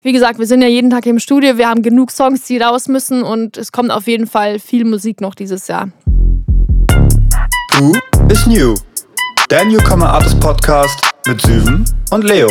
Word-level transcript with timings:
Wie 0.00 0.12
gesagt, 0.12 0.38
wir 0.38 0.46
sind 0.46 0.62
ja 0.62 0.68
jeden 0.68 0.90
Tag 0.90 1.06
im 1.06 1.18
Studio, 1.18 1.58
wir 1.58 1.68
haben 1.68 1.82
genug 1.82 2.12
Songs, 2.12 2.44
die 2.44 2.58
raus 2.58 2.86
müssen 2.86 3.24
und 3.24 3.56
es 3.56 3.72
kommt 3.72 3.90
auf 3.90 4.06
jeden 4.06 4.28
Fall 4.28 4.60
viel 4.60 4.84
Musik 4.84 5.20
noch 5.20 5.34
dieses 5.34 5.66
Jahr. 5.66 5.90
Who 7.74 7.92
is 8.30 8.46
New? 8.46 8.76
Der 9.50 9.64
Newcomer 9.64 10.10
Artist 10.10 10.38
Podcast 10.38 11.00
mit 11.26 11.42
Süven 11.42 11.84
und 12.12 12.22
Leo. 12.22 12.48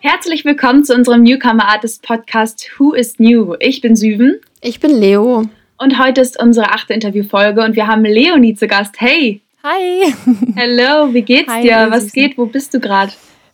Herzlich 0.00 0.44
willkommen 0.44 0.84
zu 0.84 0.94
unserem 0.94 1.22
Newcomer 1.22 1.66
Artist 1.68 2.02
Podcast 2.02 2.68
Who 2.76 2.92
is 2.92 3.18
New? 3.18 3.54
Ich 3.58 3.80
bin 3.80 3.96
Süven. 3.96 4.38
Ich 4.60 4.80
bin 4.80 4.90
Leo. 4.90 5.48
Und 5.78 5.98
heute 5.98 6.20
ist 6.20 6.38
unsere 6.38 6.72
achte 6.72 6.92
Interviewfolge 6.92 7.64
und 7.64 7.74
wir 7.74 7.86
haben 7.86 8.04
Leonie 8.04 8.54
zu 8.54 8.66
Gast. 8.66 9.00
Hey! 9.00 9.40
Hi! 9.62 10.12
Hallo, 10.56 11.14
wie 11.14 11.22
geht's 11.22 11.50
Hi, 11.50 11.62
dir? 11.62 11.86
Was 11.88 12.12
geht? 12.12 12.36
Wo 12.36 12.44
bist 12.44 12.74
du 12.74 12.80
gerade? 12.80 13.12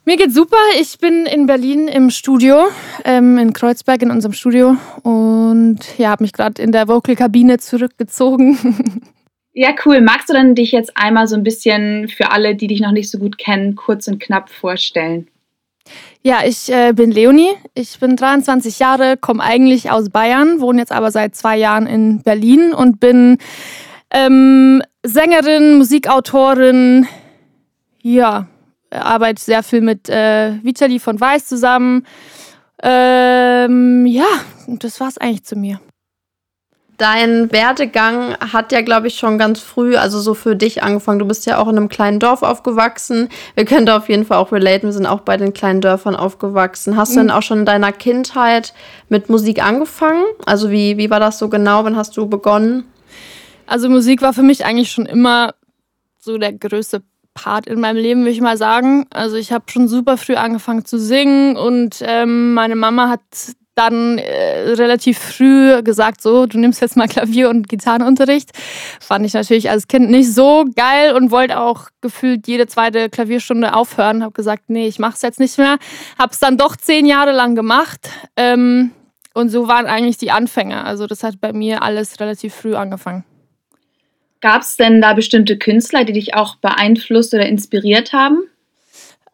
Mir 0.08 0.16
geht's 0.16 0.32
super. 0.32 0.56
Ich 0.80 0.98
bin 0.98 1.26
in 1.26 1.44
Berlin 1.44 1.86
im 1.86 2.08
Studio, 2.08 2.68
ähm, 3.04 3.36
in 3.36 3.52
Kreuzberg 3.52 4.00
in 4.00 4.10
unserem 4.10 4.32
Studio 4.32 4.74
und 5.02 5.80
ja, 5.98 6.08
habe 6.08 6.24
mich 6.24 6.32
gerade 6.32 6.62
in 6.62 6.72
der 6.72 6.88
Vocal-Kabine 6.88 7.58
zurückgezogen. 7.58 9.02
Ja, 9.54 9.70
cool. 9.84 10.00
Magst 10.00 10.28
du 10.28 10.34
dann 10.34 10.54
dich 10.54 10.70
jetzt 10.70 10.96
einmal 10.96 11.26
so 11.26 11.34
ein 11.34 11.42
bisschen 11.42 12.06
für 12.06 12.30
alle, 12.30 12.54
die 12.54 12.68
dich 12.68 12.80
noch 12.80 12.92
nicht 12.92 13.10
so 13.10 13.18
gut 13.18 13.38
kennen, 13.38 13.74
kurz 13.74 14.06
und 14.06 14.20
knapp 14.20 14.50
vorstellen? 14.50 15.26
Ja, 16.22 16.42
ich 16.46 16.70
äh, 16.70 16.92
bin 16.92 17.10
Leonie. 17.10 17.50
Ich 17.74 17.98
bin 17.98 18.14
23 18.14 18.78
Jahre, 18.78 19.16
komme 19.16 19.42
eigentlich 19.42 19.90
aus 19.90 20.10
Bayern, 20.10 20.60
wohne 20.60 20.78
jetzt 20.78 20.92
aber 20.92 21.10
seit 21.10 21.34
zwei 21.34 21.56
Jahren 21.56 21.88
in 21.88 22.22
Berlin 22.22 22.72
und 22.72 23.00
bin 23.00 23.38
ähm, 24.12 24.80
Sängerin, 25.02 25.78
Musikautorin. 25.78 27.08
Ja, 28.00 28.46
arbeite 28.90 29.42
sehr 29.42 29.62
viel 29.62 29.80
mit 29.80 30.08
äh, 30.08 30.62
Vitali 30.62 30.98
von 30.98 31.20
Weiß 31.20 31.46
zusammen. 31.46 32.06
Ähm, 32.82 34.06
ja, 34.06 34.26
das 34.66 35.00
war 35.00 35.08
es 35.08 35.18
eigentlich 35.18 35.44
zu 35.44 35.56
mir. 35.56 35.80
Dein 36.96 37.52
Werdegang 37.52 38.34
hat 38.40 38.72
ja, 38.72 38.80
glaube 38.80 39.06
ich, 39.06 39.16
schon 39.16 39.38
ganz 39.38 39.60
früh, 39.60 39.94
also 39.94 40.18
so 40.18 40.34
für 40.34 40.56
dich 40.56 40.82
angefangen. 40.82 41.20
Du 41.20 41.26
bist 41.26 41.46
ja 41.46 41.58
auch 41.58 41.68
in 41.68 41.76
einem 41.76 41.88
kleinen 41.88 42.18
Dorf 42.18 42.42
aufgewachsen. 42.42 43.28
Wir 43.54 43.64
können 43.64 43.86
da 43.86 43.98
auf 43.98 44.08
jeden 44.08 44.24
Fall 44.24 44.38
auch 44.38 44.50
relaten. 44.50 44.88
Wir 44.88 44.92
sind 44.92 45.06
auch 45.06 45.20
bei 45.20 45.36
den 45.36 45.52
kleinen 45.52 45.80
Dörfern 45.80 46.16
aufgewachsen. 46.16 46.96
Hast 46.96 47.14
du 47.14 47.20
denn 47.20 47.30
auch 47.30 47.42
schon 47.42 47.60
in 47.60 47.66
deiner 47.66 47.92
Kindheit 47.92 48.74
mit 49.08 49.28
Musik 49.28 49.62
angefangen? 49.62 50.24
Also 50.44 50.72
wie, 50.72 50.98
wie 50.98 51.08
war 51.08 51.20
das 51.20 51.38
so 51.38 51.48
genau? 51.48 51.84
Wann 51.84 51.96
hast 51.96 52.16
du 52.16 52.26
begonnen? 52.26 52.82
Also 53.66 53.88
Musik 53.88 54.20
war 54.20 54.32
für 54.32 54.42
mich 54.42 54.64
eigentlich 54.64 54.90
schon 54.90 55.06
immer 55.06 55.54
so 56.18 56.36
der 56.36 56.52
größte 56.52 57.02
Part 57.38 57.66
in 57.66 57.78
meinem 57.78 57.98
Leben, 57.98 58.22
würde 58.22 58.32
ich 58.32 58.40
mal 58.40 58.56
sagen. 58.56 59.06
Also 59.10 59.36
ich 59.36 59.52
habe 59.52 59.64
schon 59.70 59.86
super 59.86 60.16
früh 60.16 60.34
angefangen 60.34 60.84
zu 60.84 60.98
singen 60.98 61.56
und 61.56 62.02
ähm, 62.02 62.52
meine 62.54 62.74
Mama 62.74 63.08
hat 63.08 63.20
dann 63.76 64.18
äh, 64.18 64.72
relativ 64.72 65.18
früh 65.18 65.80
gesagt, 65.84 66.20
so, 66.20 66.46
du 66.46 66.58
nimmst 66.58 66.80
jetzt 66.80 66.96
mal 66.96 67.06
Klavier- 67.06 67.48
und 67.48 67.68
Gitarrenunterricht. 67.68 68.50
Fand 69.00 69.24
ich 69.24 69.34
natürlich 69.34 69.70
als 69.70 69.86
Kind 69.86 70.10
nicht 70.10 70.34
so 70.34 70.64
geil 70.74 71.14
und 71.14 71.30
wollte 71.30 71.60
auch 71.60 71.90
gefühlt 72.00 72.48
jede 72.48 72.66
zweite 72.66 73.08
Klavierstunde 73.08 73.74
aufhören. 73.74 74.24
Habe 74.24 74.32
gesagt, 74.32 74.64
nee, 74.66 74.88
ich 74.88 74.98
mache 74.98 75.14
es 75.14 75.22
jetzt 75.22 75.38
nicht 75.38 75.58
mehr. 75.58 75.78
Habe 76.18 76.32
es 76.32 76.40
dann 76.40 76.58
doch 76.58 76.74
zehn 76.76 77.06
Jahre 77.06 77.30
lang 77.30 77.54
gemacht. 77.54 78.10
Ähm, 78.36 78.90
und 79.32 79.50
so 79.50 79.68
waren 79.68 79.86
eigentlich 79.86 80.16
die 80.16 80.32
Anfänge. 80.32 80.82
Also 80.82 81.06
das 81.06 81.22
hat 81.22 81.40
bei 81.40 81.52
mir 81.52 81.84
alles 81.84 82.18
relativ 82.18 82.54
früh 82.54 82.74
angefangen. 82.74 83.24
Gab 84.40 84.62
es 84.62 84.76
denn 84.76 85.00
da 85.00 85.14
bestimmte 85.14 85.58
Künstler, 85.58 86.04
die 86.04 86.12
dich 86.12 86.34
auch 86.34 86.56
beeinflusst 86.56 87.34
oder 87.34 87.46
inspiriert 87.46 88.12
haben? 88.12 88.42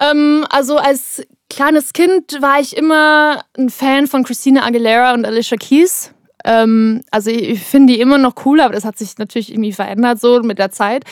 Ähm, 0.01 0.47
also 0.51 0.77
als 0.77 1.27
kleines 1.51 1.93
Kind 1.93 2.41
war 2.41 2.61
ich 2.61 2.77
immer 2.77 3.45
ein 3.57 3.71
Fan 3.71 4.07
von 4.07 4.25
Christina 4.25 4.65
Aguilera 4.65 5.15
und 5.15 5.25
Alicia 5.25 5.57
Keys. 5.57 6.13
Ähm, 6.45 7.03
also 7.11 7.31
ich, 7.31 7.43
ich 7.43 7.61
finde 7.61 7.93
die 7.93 8.01
immer 8.01 8.19
noch 8.19 8.45
cool, 8.45 8.61
aber 8.61 8.75
das 8.75 8.85
hat 8.85 8.99
sich 8.99 9.17
natürlich 9.19 9.51
irgendwie 9.51 9.73
verändert 9.73 10.20
so 10.20 10.43
mit 10.43 10.59
der 10.59 10.70
Zeit. 10.70 11.05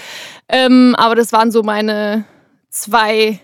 Ähm, 0.48 0.94
aber 0.96 1.14
das 1.14 1.32
waren 1.32 1.50
so 1.50 1.62
meine 1.62 2.24
zwei 2.70 3.40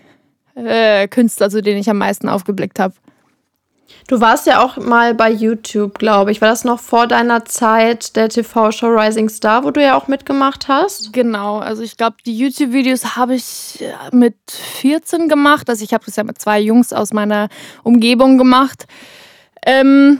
äh, 0.55 1.07
Künstler, 1.07 1.49
zu 1.49 1.61
denen 1.61 1.79
ich 1.79 1.89
am 1.89 1.97
meisten 1.97 2.29
aufgeblickt 2.29 2.79
habe. 2.79 2.93
Du 4.07 4.19
warst 4.21 4.47
ja 4.47 4.63
auch 4.63 4.77
mal 4.77 5.13
bei 5.13 5.29
YouTube, 5.31 5.99
glaube 5.99 6.31
ich. 6.31 6.41
War 6.41 6.49
das 6.49 6.63
noch 6.63 6.79
vor 6.79 7.07
deiner 7.07 7.45
Zeit 7.45 8.15
der 8.15 8.29
TV-Show 8.29 8.87
Rising 8.87 9.29
Star, 9.29 9.63
wo 9.63 9.71
du 9.71 9.83
ja 9.83 9.95
auch 9.95 10.07
mitgemacht 10.07 10.67
hast? 10.67 11.13
Genau, 11.13 11.59
also 11.59 11.83
ich 11.83 11.97
glaube, 11.97 12.17
die 12.25 12.37
YouTube-Videos 12.37 13.15
habe 13.15 13.35
ich 13.35 13.81
äh, 13.81 14.15
mit 14.15 14.35
14 14.49 15.29
gemacht. 15.29 15.69
Also 15.69 15.83
ich 15.83 15.93
habe 15.93 16.05
das 16.05 16.15
ja 16.15 16.23
mit 16.23 16.39
zwei 16.39 16.59
Jungs 16.59 16.91
aus 16.93 17.13
meiner 17.13 17.49
Umgebung 17.83 18.37
gemacht. 18.37 18.85
Ähm, 19.65 20.19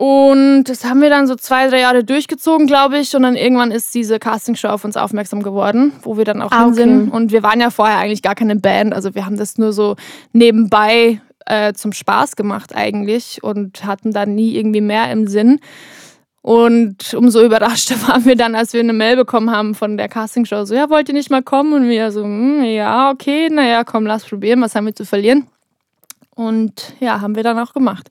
und 0.00 0.64
das 0.64 0.84
haben 0.84 1.02
wir 1.02 1.10
dann 1.10 1.26
so 1.26 1.34
zwei, 1.34 1.68
drei 1.68 1.80
Jahre 1.80 2.04
durchgezogen, 2.04 2.66
glaube 2.66 2.98
ich. 2.98 3.14
Und 3.14 3.22
dann 3.22 3.36
irgendwann 3.36 3.70
ist 3.70 3.94
diese 3.94 4.18
Castingshow 4.18 4.68
auf 4.68 4.82
uns 4.82 4.96
aufmerksam 4.96 5.42
geworden, 5.42 5.92
wo 6.02 6.16
wir 6.16 6.24
dann 6.24 6.40
auch 6.40 6.52
ah, 6.52 6.64
hin 6.64 6.74
sind. 6.74 7.08
Okay. 7.08 7.16
Und 7.16 7.32
wir 7.32 7.42
waren 7.42 7.60
ja 7.60 7.68
vorher 7.68 7.98
eigentlich 7.98 8.22
gar 8.22 8.34
keine 8.34 8.56
Band. 8.56 8.94
Also 8.94 9.14
wir 9.14 9.26
haben 9.26 9.36
das 9.36 9.58
nur 9.58 9.74
so 9.74 9.96
nebenbei 10.32 11.20
äh, 11.50 11.72
zum 11.74 11.92
Spaß 11.92 12.36
gemacht 12.36 12.74
eigentlich 12.74 13.42
und 13.42 13.84
hatten 13.84 14.12
dann 14.12 14.34
nie 14.34 14.56
irgendwie 14.56 14.80
mehr 14.80 15.10
im 15.10 15.26
Sinn. 15.26 15.60
Und 16.42 17.12
umso 17.14 17.42
überraschter 17.42 17.96
waren 18.08 18.24
wir 18.24 18.36
dann, 18.36 18.54
als 18.54 18.72
wir 18.72 18.80
eine 18.80 18.92
Mail 18.92 19.16
bekommen 19.16 19.50
haben 19.50 19.74
von 19.74 19.96
der 19.96 20.08
Castingshow, 20.08 20.64
so, 20.64 20.74
ja, 20.74 20.88
wollt 20.88 21.08
ihr 21.08 21.14
nicht 21.14 21.30
mal 21.30 21.42
kommen? 21.42 21.72
Und 21.72 21.88
wir 21.88 22.12
so, 22.12 22.22
hm, 22.24 22.64
ja, 22.64 23.10
okay, 23.10 23.48
naja, 23.50 23.84
komm, 23.84 24.06
lass 24.06 24.24
probieren, 24.24 24.62
was 24.62 24.74
haben 24.74 24.86
wir 24.86 24.94
zu 24.94 25.04
verlieren? 25.04 25.46
Und 26.34 26.94
ja, 27.00 27.20
haben 27.20 27.36
wir 27.36 27.42
dann 27.42 27.58
auch 27.58 27.74
gemacht. 27.74 28.10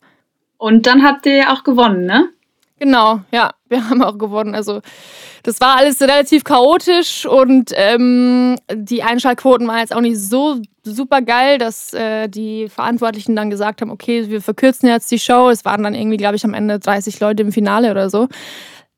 Und 0.58 0.86
dann 0.86 1.04
habt 1.04 1.26
ihr 1.26 1.36
ja 1.36 1.54
auch 1.54 1.64
gewonnen, 1.64 2.06
ne? 2.06 2.30
Genau, 2.80 3.20
ja, 3.32 3.52
wir 3.68 3.90
haben 3.90 4.02
auch 4.02 4.18
gewonnen. 4.18 4.56
Also 4.56 4.82
das 5.44 5.60
war 5.60 5.78
alles 5.78 6.02
relativ 6.02 6.44
chaotisch 6.44 7.26
und 7.26 7.72
ähm, 7.76 8.56
die 8.74 9.04
Einschaltquoten 9.04 9.68
waren 9.68 9.80
jetzt 9.80 9.94
auch 9.94 10.02
nicht 10.02 10.20
so 10.20 10.62
super 10.84 11.22
geil, 11.22 11.58
dass 11.58 11.94
äh, 11.94 12.30
die 12.30 12.70
Verantwortlichen 12.70 13.36
dann 13.36 13.50
gesagt 13.50 13.82
haben, 13.82 13.92
okay, 13.92 14.30
wir 14.30 14.42
verkürzen 14.42 14.88
jetzt 14.88 15.12
die 15.12 15.20
Show. 15.20 15.50
Es 15.50 15.66
waren 15.66 15.84
dann 15.84 15.94
irgendwie, 15.94 16.18
glaube 16.18 16.38
ich, 16.38 16.46
am 16.46 16.54
Ende 16.54 16.80
30 16.80 17.20
Leute 17.20 17.44
im 17.44 17.52
Finale 17.52 17.92
oder 17.92 18.10
so. 18.10 18.28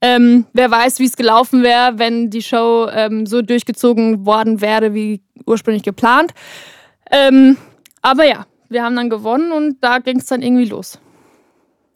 Ähm, 0.04 0.46
wer 0.54 0.70
weiß, 0.72 1.00
wie 1.00 1.06
es 1.06 1.16
gelaufen 1.16 1.62
wäre, 1.64 2.00
wenn 2.00 2.30
die 2.30 2.42
Show 2.42 2.88
ähm, 2.92 3.26
so 3.26 3.42
durchgezogen 3.42 4.26
worden 4.26 4.62
wäre, 4.62 4.94
wie 4.94 5.22
ursprünglich 5.46 5.84
geplant. 5.84 6.34
Ähm, 7.12 7.58
aber 8.02 8.26
ja, 8.26 8.46
wir 8.70 8.84
haben 8.84 8.96
dann 8.96 9.10
gewonnen 9.10 9.52
und 9.52 9.78
da 9.82 10.00
ging 10.00 10.18
es 10.18 10.26
dann 10.26 10.42
irgendwie 10.42 10.66
los. 10.66 11.00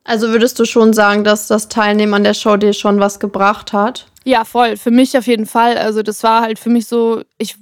Also 0.05 0.29
würdest 0.29 0.59
du 0.59 0.65
schon 0.65 0.93
sagen, 0.93 1.23
dass 1.23 1.47
das 1.47 1.67
Teilnehmen 1.67 2.13
an 2.13 2.23
der 2.23 2.35
Show 2.35 2.57
dir 2.57 2.73
schon 2.73 2.99
was 2.99 3.19
gebracht 3.19 3.73
hat? 3.73 4.05
Ja, 4.27 4.43
voll. 4.43 4.75
Für 4.75 4.89
mich 4.89 5.15
auf 5.19 5.27
jeden 5.27 5.45
Fall. 5.45 5.77
Also 5.77 6.01
das 6.01 6.23
war 6.23 6.41
halt 6.41 6.57
für 6.57 6.71
mich 6.71 6.87
so, 6.87 7.21
ich, 7.37 7.57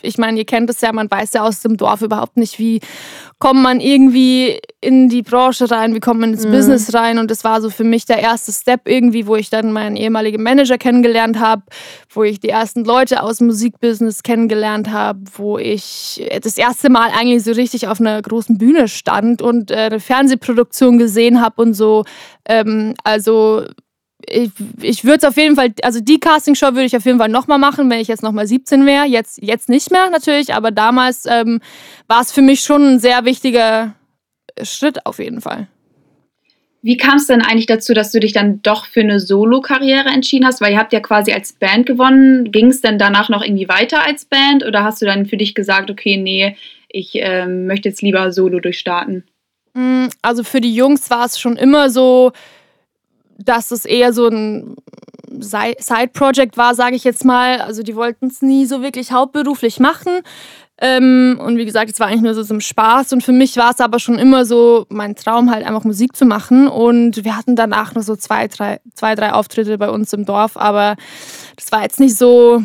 ich 0.00 0.16
meine, 0.16 0.38
ihr 0.38 0.44
kennt 0.44 0.70
es 0.70 0.80
ja, 0.80 0.92
man 0.92 1.10
weiß 1.10 1.32
ja 1.32 1.42
aus 1.42 1.60
dem 1.60 1.76
Dorf 1.76 2.02
überhaupt 2.02 2.36
nicht, 2.36 2.60
wie 2.60 2.78
kommt 3.40 3.60
man 3.60 3.80
irgendwie 3.80 4.60
in 4.80 5.08
die 5.08 5.22
Branche 5.22 5.68
rein, 5.68 5.92
wie 5.92 5.98
kommt 5.98 6.20
man 6.20 6.32
ins 6.32 6.46
mhm. 6.46 6.52
Business 6.52 6.94
rein. 6.94 7.18
Und 7.18 7.32
das 7.32 7.42
war 7.42 7.60
so 7.60 7.68
für 7.68 7.82
mich 7.82 8.06
der 8.06 8.20
erste 8.20 8.52
Step 8.52 8.82
irgendwie, 8.84 9.26
wo 9.26 9.34
ich 9.34 9.50
dann 9.50 9.72
meinen 9.72 9.96
ehemaligen 9.96 10.40
Manager 10.40 10.78
kennengelernt 10.78 11.40
habe, 11.40 11.62
wo 12.10 12.22
ich 12.22 12.38
die 12.38 12.50
ersten 12.50 12.84
Leute 12.84 13.20
aus 13.20 13.38
dem 13.38 13.48
Musikbusiness 13.48 14.22
kennengelernt 14.22 14.92
habe, 14.92 15.18
wo 15.36 15.58
ich 15.58 16.24
das 16.42 16.56
erste 16.56 16.90
Mal 16.90 17.10
eigentlich 17.10 17.42
so 17.42 17.50
richtig 17.50 17.88
auf 17.88 17.98
einer 17.98 18.22
großen 18.22 18.56
Bühne 18.56 18.86
stand 18.86 19.42
und 19.42 19.72
äh, 19.72 19.74
eine 19.74 19.98
Fernsehproduktion 19.98 20.96
gesehen 20.96 21.40
habe 21.40 21.60
und 21.60 21.74
so. 21.74 22.04
Ähm, 22.46 22.94
also 23.02 23.64
ich, 24.28 24.50
ich 24.80 25.04
würde 25.04 25.18
es 25.18 25.24
auf 25.24 25.36
jeden 25.36 25.56
Fall, 25.56 25.74
also 25.82 26.00
die 26.00 26.20
Castingshow 26.20 26.68
würde 26.68 26.84
ich 26.84 26.96
auf 26.96 27.04
jeden 27.04 27.18
Fall 27.18 27.28
nochmal 27.28 27.58
machen, 27.58 27.90
wenn 27.90 28.00
ich 28.00 28.08
jetzt 28.08 28.22
nochmal 28.22 28.46
17 28.46 28.86
wäre. 28.86 29.06
Jetzt, 29.06 29.42
jetzt 29.42 29.68
nicht 29.68 29.90
mehr 29.90 30.10
natürlich, 30.10 30.54
aber 30.54 30.70
damals 30.70 31.26
ähm, 31.26 31.60
war 32.06 32.20
es 32.20 32.32
für 32.32 32.42
mich 32.42 32.60
schon 32.60 32.94
ein 32.94 32.98
sehr 33.00 33.24
wichtiger 33.24 33.94
Schritt 34.62 35.06
auf 35.06 35.18
jeden 35.18 35.40
Fall. 35.40 35.68
Wie 36.82 36.98
kam 36.98 37.16
es 37.16 37.28
denn 37.28 37.40
eigentlich 37.40 37.64
dazu, 37.64 37.94
dass 37.94 38.12
du 38.12 38.20
dich 38.20 38.34
dann 38.34 38.60
doch 38.60 38.84
für 38.84 39.00
eine 39.00 39.18
Solo-Karriere 39.18 40.10
entschieden 40.10 40.46
hast? 40.46 40.60
Weil 40.60 40.72
ihr 40.72 40.78
habt 40.78 40.92
ja 40.92 41.00
quasi 41.00 41.32
als 41.32 41.54
Band 41.54 41.86
gewonnen. 41.86 42.52
Ging 42.52 42.66
es 42.66 42.82
denn 42.82 42.98
danach 42.98 43.30
noch 43.30 43.42
irgendwie 43.42 43.70
weiter 43.70 44.04
als 44.04 44.26
Band 44.26 44.66
oder 44.66 44.84
hast 44.84 45.00
du 45.00 45.06
dann 45.06 45.24
für 45.24 45.38
dich 45.38 45.54
gesagt, 45.54 45.90
okay, 45.90 46.18
nee, 46.18 46.56
ich 46.88 47.12
ähm, 47.14 47.66
möchte 47.66 47.88
jetzt 47.88 48.02
lieber 48.02 48.30
Solo 48.32 48.60
durchstarten? 48.60 49.24
Mm, 49.72 50.08
also 50.20 50.44
für 50.44 50.60
die 50.60 50.74
Jungs 50.74 51.08
war 51.08 51.24
es 51.24 51.40
schon 51.40 51.56
immer 51.56 51.88
so, 51.88 52.32
dass 53.38 53.70
es 53.70 53.84
eher 53.84 54.12
so 54.12 54.28
ein 54.28 54.76
Side-Project 55.40 56.56
war, 56.56 56.74
sage 56.74 56.96
ich 56.96 57.04
jetzt 57.04 57.24
mal. 57.24 57.60
Also 57.60 57.82
die 57.82 57.96
wollten 57.96 58.26
es 58.26 58.42
nie 58.42 58.66
so 58.66 58.82
wirklich 58.82 59.12
hauptberuflich 59.12 59.80
machen. 59.80 60.20
Ähm, 60.78 61.40
und 61.44 61.56
wie 61.56 61.64
gesagt, 61.64 61.90
es 61.90 62.00
war 62.00 62.08
eigentlich 62.08 62.22
nur 62.22 62.34
so 62.34 62.44
zum 62.44 62.60
Spaß. 62.60 63.12
Und 63.12 63.22
für 63.22 63.32
mich 63.32 63.56
war 63.56 63.70
es 63.70 63.80
aber 63.80 63.98
schon 63.98 64.18
immer 64.18 64.44
so 64.44 64.86
mein 64.88 65.14
Traum, 65.14 65.50
halt 65.50 65.66
einfach 65.66 65.84
Musik 65.84 66.16
zu 66.16 66.24
machen. 66.24 66.68
Und 66.68 67.24
wir 67.24 67.36
hatten 67.36 67.56
danach 67.56 67.94
noch 67.94 68.02
so 68.02 68.16
zwei, 68.16 68.48
drei, 68.48 68.80
zwei, 68.94 69.14
drei 69.14 69.32
Auftritte 69.32 69.78
bei 69.78 69.90
uns 69.90 70.12
im 70.12 70.24
Dorf. 70.24 70.56
Aber 70.56 70.96
das 71.56 71.70
war 71.70 71.82
jetzt 71.82 72.00
nicht 72.00 72.16
so, 72.16 72.62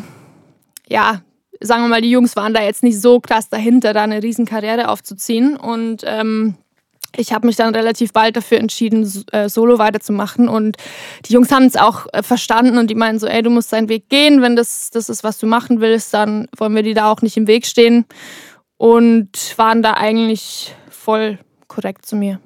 ja, 0.87 1.21
sagen 1.61 1.83
wir 1.83 1.89
mal, 1.89 2.01
die 2.01 2.11
Jungs 2.11 2.35
waren 2.35 2.53
da 2.53 2.63
jetzt 2.63 2.83
nicht 2.83 2.99
so 2.99 3.19
krass 3.19 3.49
dahinter, 3.49 3.93
da 3.93 4.03
eine 4.03 4.23
riesen 4.23 4.45
Karriere 4.45 4.89
aufzuziehen. 4.89 5.55
Und 5.55 6.03
ähm, 6.05 6.55
ich 7.15 7.33
habe 7.33 7.47
mich 7.47 7.55
dann 7.55 7.73
relativ 7.73 8.13
bald 8.13 8.35
dafür 8.35 8.59
entschieden, 8.59 9.09
äh, 9.31 9.49
solo 9.49 9.79
weiterzumachen. 9.79 10.47
Und 10.47 10.77
die 11.25 11.33
Jungs 11.33 11.51
haben 11.51 11.65
es 11.65 11.75
auch 11.75 12.07
äh, 12.13 12.23
verstanden 12.23 12.77
und 12.77 12.87
die 12.87 12.95
meinen 12.95 13.19
so, 13.19 13.27
ey, 13.27 13.41
du 13.41 13.49
musst 13.49 13.73
deinen 13.73 13.89
Weg 13.89 14.09
gehen. 14.09 14.41
Wenn 14.41 14.55
das 14.55 14.89
das 14.91 15.09
ist, 15.09 15.23
was 15.23 15.37
du 15.37 15.47
machen 15.47 15.81
willst, 15.81 16.13
dann 16.13 16.47
wollen 16.57 16.75
wir 16.75 16.83
dir 16.83 16.95
da 16.95 17.11
auch 17.11 17.21
nicht 17.21 17.37
im 17.37 17.47
Weg 17.47 17.65
stehen. 17.65 18.05
Und 18.77 19.57
waren 19.57 19.81
da 19.83 19.95
eigentlich 19.95 20.73
voll 20.89 21.37
korrekt 21.67 22.05
zu 22.05 22.15
mir. 22.15 22.39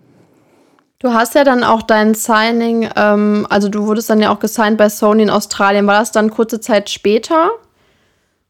Du 1.00 1.14
hast 1.14 1.36
ja 1.36 1.44
dann 1.44 1.66
auch 1.66 1.82
dein 1.82 2.16
Signing, 2.16 2.90
ähm, 2.96 3.46
also 3.50 3.68
du 3.68 3.86
wurdest 3.86 4.10
dann 4.10 4.22
ja 4.22 4.34
auch 4.34 4.40
gesigned 4.40 4.78
bei 4.78 4.88
Sony 4.88 5.24
in 5.24 5.30
Australien. 5.30 5.86
War 5.86 6.00
das 6.00 6.14
dann 6.14 6.30
kurze 6.30 6.62
Zeit 6.62 6.90
später? 6.90 7.52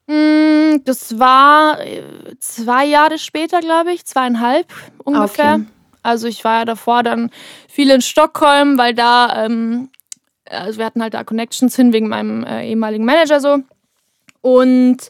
Mm, 0.06 0.84
das 0.86 1.18
war 1.18 1.82
äh, 1.82 2.04
zwei 2.40 2.86
Jahre 2.86 3.18
später, 3.18 3.60
glaube 3.60 3.92
ich, 3.92 4.06
zweieinhalb 4.06 4.68
ungefähr. 5.04 5.56
Okay. 5.56 5.66
Also 6.04 6.28
ich 6.28 6.44
war 6.44 6.60
ja 6.60 6.66
davor 6.66 7.02
dann 7.02 7.32
viel 7.68 7.90
in 7.90 8.02
Stockholm, 8.02 8.78
weil 8.78 8.94
da, 8.94 9.46
ähm, 9.46 9.90
also 10.50 10.78
wir 10.78 10.86
hatten 10.86 11.02
halt 11.02 11.14
da 11.14 11.24
Connections 11.24 11.76
hin 11.76 11.94
wegen 11.94 12.10
meinem 12.10 12.44
äh, 12.44 12.68
ehemaligen 12.68 13.06
Manager 13.06 13.40
so. 13.40 13.60
Und 14.42 15.10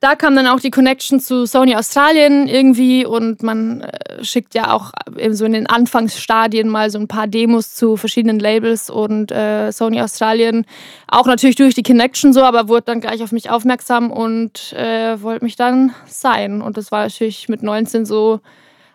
da 0.00 0.14
kam 0.14 0.34
dann 0.34 0.46
auch 0.46 0.60
die 0.60 0.70
Connection 0.70 1.20
zu 1.20 1.44
Sony 1.44 1.76
Australien 1.76 2.48
irgendwie 2.48 3.04
und 3.04 3.42
man 3.42 3.82
äh, 3.82 4.24
schickt 4.24 4.54
ja 4.54 4.72
auch 4.72 4.92
so 5.30 5.44
in 5.44 5.52
den 5.52 5.66
Anfangsstadien 5.66 6.70
mal 6.70 6.90
so 6.90 6.98
ein 6.98 7.06
paar 7.06 7.26
Demos 7.26 7.74
zu 7.74 7.98
verschiedenen 7.98 8.40
Labels 8.40 8.88
und 8.88 9.30
äh, 9.30 9.70
Sony 9.72 10.00
Australien 10.00 10.64
auch 11.06 11.26
natürlich 11.26 11.56
durch 11.56 11.74
die 11.74 11.82
Connection 11.82 12.32
so, 12.32 12.42
aber 12.42 12.68
wurde 12.68 12.84
dann 12.86 13.02
gleich 13.02 13.22
auf 13.22 13.30
mich 13.30 13.50
aufmerksam 13.50 14.10
und 14.10 14.72
äh, 14.72 15.20
wollte 15.20 15.44
mich 15.44 15.56
dann 15.56 15.94
sein. 16.06 16.62
Und 16.62 16.78
das 16.78 16.90
war 16.90 17.02
natürlich 17.02 17.50
mit 17.50 17.62
19 17.62 18.06
so 18.06 18.40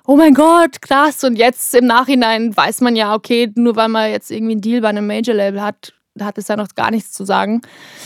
oh 0.06 0.16
mein 0.16 0.34
Gott, 0.34 0.82
krass. 0.82 1.24
Und 1.24 1.38
jetzt 1.38 1.74
im 1.76 1.86
Nachhinein 1.86 2.56
weiß 2.56 2.82
man 2.82 2.96
ja, 2.96 3.14
okay, 3.14 3.52
nur 3.56 3.76
weil 3.76 3.90
man 3.90 4.12
jetzt 4.12 4.32
irgendwie 4.32 4.54
einen 4.54 4.62
Deal 4.62 4.82
bei 4.82 4.90
einem 4.90 5.08
Major-Label 5.08 5.62
hat, 5.62 5.94
hat 6.20 6.38
es 6.38 6.48
ja 6.48 6.56
noch 6.56 6.70
gar 6.76 6.92
nichts 6.92 7.12
zu 7.12 7.26
sagen. 7.26 7.62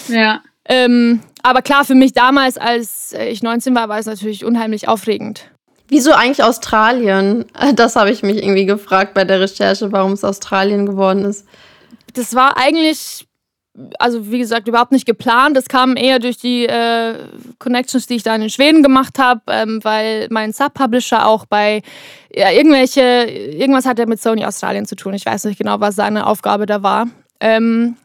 Ja. 0.07 0.42
Ähm, 0.66 1.22
aber 1.42 1.62
klar, 1.62 1.86
für 1.86 1.96
mich 1.96 2.13
damals, 2.13 2.57
als 2.57 3.13
ich 3.13 3.42
19 3.42 3.74
war, 3.75 3.90
war 3.90 3.98
es 3.98 4.06
natürlich 4.06 4.46
unheimlich 4.46 4.88
aufregend. 4.88 5.50
Wieso 5.88 6.12
eigentlich 6.12 6.44
Australien? 6.44 7.46
Das 7.75 7.96
habe 7.96 8.12
ich 8.12 8.24
mich 8.24 8.38
irgendwie 8.38 8.66
gefragt 8.66 9.13
bei 9.13 9.25
der 9.25 9.40
Recherche, 9.40 9.92
warum 9.92 10.13
es 10.13 10.24
Australien 10.24 10.86
geworden 10.86 11.25
ist. 11.25 11.46
Das 12.13 12.36
war 12.36 12.57
eigentlich 12.57 13.28
also 13.97 14.31
wie 14.31 14.39
gesagt, 14.39 14.67
überhaupt 14.67 14.91
nicht 14.91 15.05
geplant. 15.05 15.55
Das 15.55 15.67
kam 15.67 15.95
eher 15.95 16.19
durch 16.19 16.37
die 16.37 16.65
äh, 16.65 17.15
Connections, 17.59 18.07
die 18.07 18.15
ich 18.15 18.23
da 18.23 18.35
in 18.35 18.49
Schweden 18.49 18.83
gemacht 18.83 19.19
habe, 19.19 19.41
ähm, 19.47 19.79
weil 19.83 20.27
mein 20.29 20.53
Sub-Publisher 20.53 21.27
auch 21.27 21.45
bei 21.45 21.81
ja, 22.33 22.51
irgendwelche, 22.51 23.01
irgendwas 23.01 23.85
hat 23.85 23.99
er 23.99 24.07
mit 24.07 24.21
Sony 24.21 24.45
Australien 24.45 24.85
zu 24.85 24.95
tun. 24.95 25.13
Ich 25.13 25.25
weiß 25.25 25.45
nicht 25.45 25.57
genau, 25.57 25.79
was 25.79 25.95
seine 25.95 26.27
Aufgabe 26.27 26.65
da 26.65 26.83
war. 26.83 27.07
Ähm, 27.39 27.95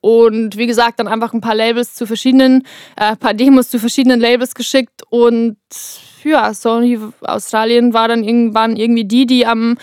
und 0.00 0.56
wie 0.56 0.66
gesagt, 0.66 1.00
dann 1.00 1.08
einfach 1.08 1.32
ein 1.32 1.40
paar 1.40 1.54
Labels 1.54 1.94
zu 1.94 2.06
verschiedenen, 2.06 2.62
äh, 2.96 3.12
ein 3.12 3.16
paar 3.16 3.34
Demos 3.34 3.68
zu 3.68 3.78
verschiedenen 3.78 4.20
Labels 4.20 4.54
geschickt 4.54 5.02
und 5.10 5.56
ja, 6.22 6.52
Sony 6.54 6.98
Australien 7.22 7.92
war 7.92 8.08
dann 8.08 8.24
irgendwann 8.24 8.76
irgendwie 8.76 9.04
die, 9.04 9.26
die 9.26 9.46
am 9.46 9.76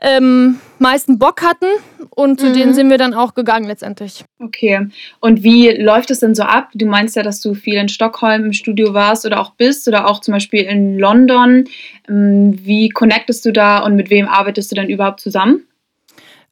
ähm, 0.00 0.60
meisten 0.78 1.18
Bock 1.18 1.42
hatten 1.42 1.66
und 2.10 2.40
zu 2.40 2.46
mhm. 2.46 2.54
denen 2.54 2.74
sind 2.74 2.90
wir 2.90 2.98
dann 2.98 3.14
auch 3.14 3.34
gegangen 3.34 3.66
letztendlich. 3.66 4.24
Okay. 4.38 4.88
Und 5.20 5.42
wie 5.42 5.70
läuft 5.70 6.10
es 6.10 6.20
denn 6.20 6.34
so 6.34 6.42
ab? 6.42 6.70
Du 6.74 6.86
meinst 6.86 7.16
ja, 7.16 7.22
dass 7.22 7.40
du 7.40 7.54
viel 7.54 7.74
in 7.74 7.88
Stockholm 7.88 8.46
im 8.46 8.52
Studio 8.52 8.92
warst 8.92 9.24
oder 9.24 9.40
auch 9.40 9.54
bist 9.54 9.86
oder 9.88 10.08
auch 10.08 10.20
zum 10.20 10.32
Beispiel 10.32 10.62
in 10.62 10.98
London. 10.98 11.64
Ähm, 12.08 12.58
wie 12.64 12.88
connectest 12.88 13.44
du 13.44 13.52
da 13.52 13.78
und 13.78 13.96
mit 13.96 14.10
wem 14.10 14.28
arbeitest 14.28 14.70
du 14.70 14.76
dann 14.76 14.88
überhaupt 14.88 15.20
zusammen? 15.20 15.66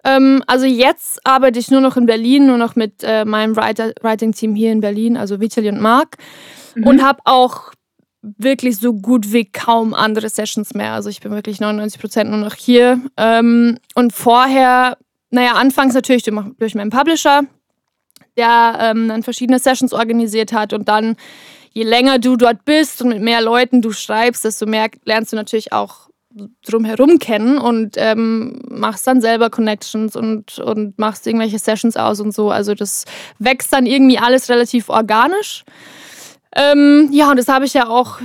Ähm, 0.05 0.43
also 0.47 0.67
jetzt 0.67 1.25
arbeite 1.25 1.59
ich 1.59 1.71
nur 1.71 1.81
noch 1.81 1.97
in 1.97 2.07
Berlin, 2.07 2.47
nur 2.47 2.59
noch 2.59 2.77
mit 2.77 3.03
äh, 3.03 3.25
meinem 3.25 3.57
Writing-Team 3.57 4.55
hier 4.55 4.73
in 4.73 4.81
Berlin, 4.81 5.17
also 5.17 5.41
Vitali 5.41 5.69
und 5.69 5.81
Marc. 5.81 6.17
Mhm. 6.75 6.87
Und 6.87 7.03
habe 7.03 7.21
auch 7.25 7.73
wirklich 8.23 8.79
so 8.79 8.95
gut 8.95 9.33
wie 9.33 9.45
kaum 9.45 9.95
andere 9.95 10.29
Sessions 10.29 10.75
mehr. 10.75 10.93
Also 10.93 11.11
ich 11.11 11.21
bin 11.21 11.33
wirklich 11.33 11.61
99 11.61 12.01
Prozent 12.01 12.31
nur 12.31 12.39
noch 12.39 12.55
hier. 12.55 13.01
Ähm, 13.17 13.79
und 13.95 14.13
vorher, 14.13 14.97
naja, 15.31 15.53
anfangs 15.55 15.95
natürlich 15.95 16.23
durch 16.23 16.75
meinen 16.75 16.91
Publisher, 16.91 17.43
der 18.37 18.79
ähm, 18.81 19.09
dann 19.09 19.25
verschiedene 19.25 19.59
Sessions 19.59 19.93
organisiert 19.93 20.53
hat 20.53 20.73
und 20.73 20.89
dann, 20.89 21.17
je 21.73 21.83
länger 21.83 22.19
du 22.19 22.37
dort 22.37 22.65
bist 22.65 23.03
und 23.03 23.09
mit 23.09 23.21
mehr 23.21 23.43
Leuten 23.43 23.83
du 23.83 23.93
schreibst, 23.93 24.45
desto 24.45 24.67
mehr 24.67 24.89
lernst 25.05 25.33
du 25.33 25.37
natürlich 25.37 25.73
auch 25.73 26.09
drumherum 26.65 27.19
kennen 27.19 27.59
und 27.59 27.97
ähm, 27.99 28.61
machst 28.69 29.07
dann 29.07 29.21
selber 29.21 29.51
Connections 29.51 30.17
und, 30.17 30.59
und 30.61 30.99
machst 30.99 31.27
irgendwelche 31.27 31.59
Sessions 31.59 31.97
aus 31.97 32.21
und 32.21 32.33
so. 32.33 32.51
Also 32.51 32.75
das 32.75 33.05
wächst 33.39 33.73
dann 33.73 33.85
irgendwie 33.85 34.19
alles 34.19 34.49
relativ 34.49 34.89
organisch. 34.89 35.65
Ähm, 36.55 37.09
ja, 37.13 37.31
und 37.31 37.39
das 37.39 37.49
habe 37.49 37.65
ich 37.65 37.75
ja 37.75 37.89
auch 37.89 38.19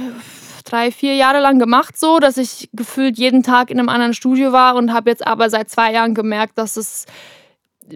drei, 0.64 0.92
vier 0.92 1.16
Jahre 1.16 1.40
lang 1.40 1.60
gemacht, 1.60 1.98
so, 1.98 2.20
dass 2.20 2.38
ich 2.38 2.70
gefühlt 2.74 3.18
jeden 3.18 3.44
Tag 3.44 3.72
in 3.72 3.80
einem 3.80 3.90
anderen 3.90 4.14
Studio 4.14 4.52
war 4.52 4.76
und 4.76 4.94
habe 4.94 5.10
jetzt 5.10 5.26
aber 5.26 5.50
seit 5.50 5.70
zwei 5.70 5.94
Jahren 5.94 6.14
gemerkt, 6.14 6.58
dass 6.58 6.78
es 6.78 7.06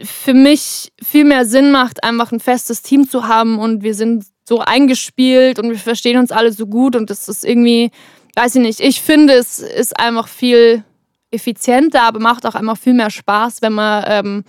für 0.03 0.33
mich 0.33 0.93
viel 1.03 1.25
mehr 1.25 1.45
Sinn 1.45 1.71
macht, 1.71 2.03
einfach 2.03 2.31
ein 2.31 2.39
festes 2.39 2.81
Team 2.81 3.09
zu 3.09 3.27
haben 3.27 3.59
und 3.59 3.83
wir 3.83 3.93
sind 3.93 4.25
so 4.47 4.59
eingespielt 4.59 5.59
und 5.59 5.69
wir 5.69 5.77
verstehen 5.77 6.17
uns 6.17 6.31
alle 6.31 6.53
so 6.53 6.65
gut 6.65 6.95
und 6.95 7.09
das 7.09 7.27
ist 7.27 7.43
irgendwie, 7.43 7.91
weiß 8.35 8.55
ich 8.55 8.61
nicht, 8.61 8.79
ich 8.79 9.01
finde, 9.01 9.33
es 9.33 9.59
ist 9.59 9.99
einfach 9.99 10.29
viel 10.29 10.83
effizienter, 11.29 12.03
aber 12.03 12.19
macht 12.19 12.45
auch 12.45 12.55
einfach 12.55 12.77
viel 12.77 12.93
mehr 12.93 13.09
Spaß, 13.09 13.61
wenn 13.61 13.73
man 13.73 14.05
ähm, 14.07 14.43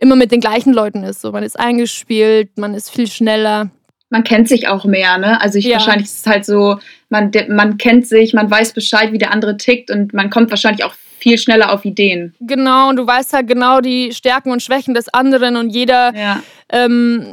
immer 0.00 0.16
mit 0.16 0.30
den 0.30 0.40
gleichen 0.40 0.72
Leuten 0.72 1.02
ist. 1.02 1.20
So, 1.20 1.32
man 1.32 1.42
ist 1.42 1.58
eingespielt, 1.58 2.56
man 2.56 2.74
ist 2.74 2.90
viel 2.90 3.08
schneller 3.08 3.70
man 4.10 4.24
kennt 4.24 4.48
sich 4.48 4.68
auch 4.68 4.84
mehr, 4.84 5.18
ne? 5.18 5.40
Also 5.40 5.58
ich 5.58 5.66
ja. 5.66 5.74
wahrscheinlich 5.74 6.06
ist 6.06 6.20
es 6.20 6.26
halt 6.26 6.44
so, 6.44 6.78
man, 7.08 7.30
man 7.48 7.78
kennt 7.78 8.06
sich, 8.06 8.32
man 8.34 8.50
weiß 8.50 8.72
Bescheid, 8.72 9.12
wie 9.12 9.18
der 9.18 9.32
andere 9.32 9.56
tickt 9.56 9.90
und 9.90 10.14
man 10.14 10.30
kommt 10.30 10.50
wahrscheinlich 10.50 10.84
auch 10.84 10.94
viel 11.18 11.36
schneller 11.38 11.72
auf 11.72 11.84
Ideen. 11.84 12.34
Genau, 12.40 12.88
und 12.88 12.96
du 12.96 13.06
weißt 13.06 13.32
halt 13.32 13.48
genau 13.48 13.80
die 13.80 14.12
Stärken 14.12 14.50
und 14.50 14.62
Schwächen 14.62 14.94
des 14.94 15.08
anderen 15.08 15.56
und 15.56 15.70
jeder, 15.70 16.14
ja. 16.14 16.42
ähm, 16.70 17.26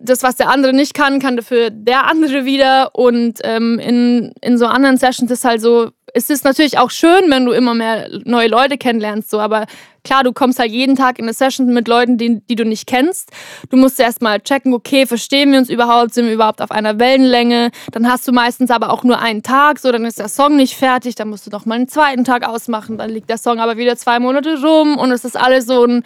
das, 0.00 0.22
was 0.22 0.36
der 0.36 0.50
andere 0.50 0.72
nicht 0.72 0.94
kann, 0.94 1.20
kann 1.20 1.36
dafür 1.36 1.70
der 1.70 2.06
andere 2.06 2.44
wieder. 2.44 2.94
Und 2.94 3.38
ähm, 3.44 3.78
in, 3.78 4.32
in 4.42 4.58
so 4.58 4.66
anderen 4.66 4.96
Sessions 4.96 5.30
ist 5.30 5.44
halt 5.44 5.60
so, 5.60 5.90
es 6.14 6.30
ist 6.30 6.44
natürlich 6.44 6.78
auch 6.78 6.90
schön, 6.90 7.30
wenn 7.30 7.44
du 7.44 7.52
immer 7.52 7.74
mehr 7.74 8.08
neue 8.24 8.48
Leute 8.48 8.78
kennenlernst, 8.78 9.30
so, 9.30 9.40
aber 9.40 9.66
klar, 10.04 10.22
du 10.24 10.32
kommst 10.32 10.58
halt 10.58 10.70
jeden 10.70 10.96
Tag 10.96 11.18
in 11.18 11.24
eine 11.24 11.34
Session 11.34 11.66
mit 11.72 11.88
Leuten, 11.88 12.18
die, 12.18 12.40
die 12.40 12.54
du 12.54 12.64
nicht 12.64 12.86
kennst. 12.86 13.30
Du 13.70 13.76
musst 13.76 14.00
erst 14.00 14.22
mal 14.22 14.40
checken, 14.40 14.72
okay, 14.72 15.06
verstehen 15.06 15.52
wir 15.52 15.58
uns 15.58 15.68
überhaupt, 15.68 16.14
sind 16.14 16.26
wir 16.26 16.32
überhaupt 16.32 16.62
auf 16.62 16.70
einer 16.70 16.98
Wellenlänge. 16.98 17.70
Dann 17.92 18.10
hast 18.10 18.26
du 18.26 18.32
meistens 18.32 18.70
aber 18.70 18.90
auch 18.90 19.04
nur 19.04 19.18
einen 19.18 19.42
Tag, 19.42 19.78
so 19.78 19.92
dann 19.92 20.04
ist 20.04 20.18
der 20.18 20.28
Song 20.28 20.56
nicht 20.56 20.76
fertig, 20.76 21.14
dann 21.14 21.28
musst 21.28 21.46
du 21.46 21.50
noch 21.50 21.66
mal 21.66 21.74
einen 21.74 21.88
zweiten 21.88 22.24
Tag 22.24 22.46
ausmachen, 22.46 22.98
dann 22.98 23.10
liegt 23.10 23.28
der 23.30 23.38
Song 23.38 23.60
aber 23.60 23.76
wieder 23.76 23.96
zwei 23.96 24.18
Monate 24.18 24.60
rum 24.62 24.96
und 24.96 25.10
es 25.10 25.24
ist 25.24 25.36
alles 25.36 25.66
so 25.66 25.84
ein 25.84 26.04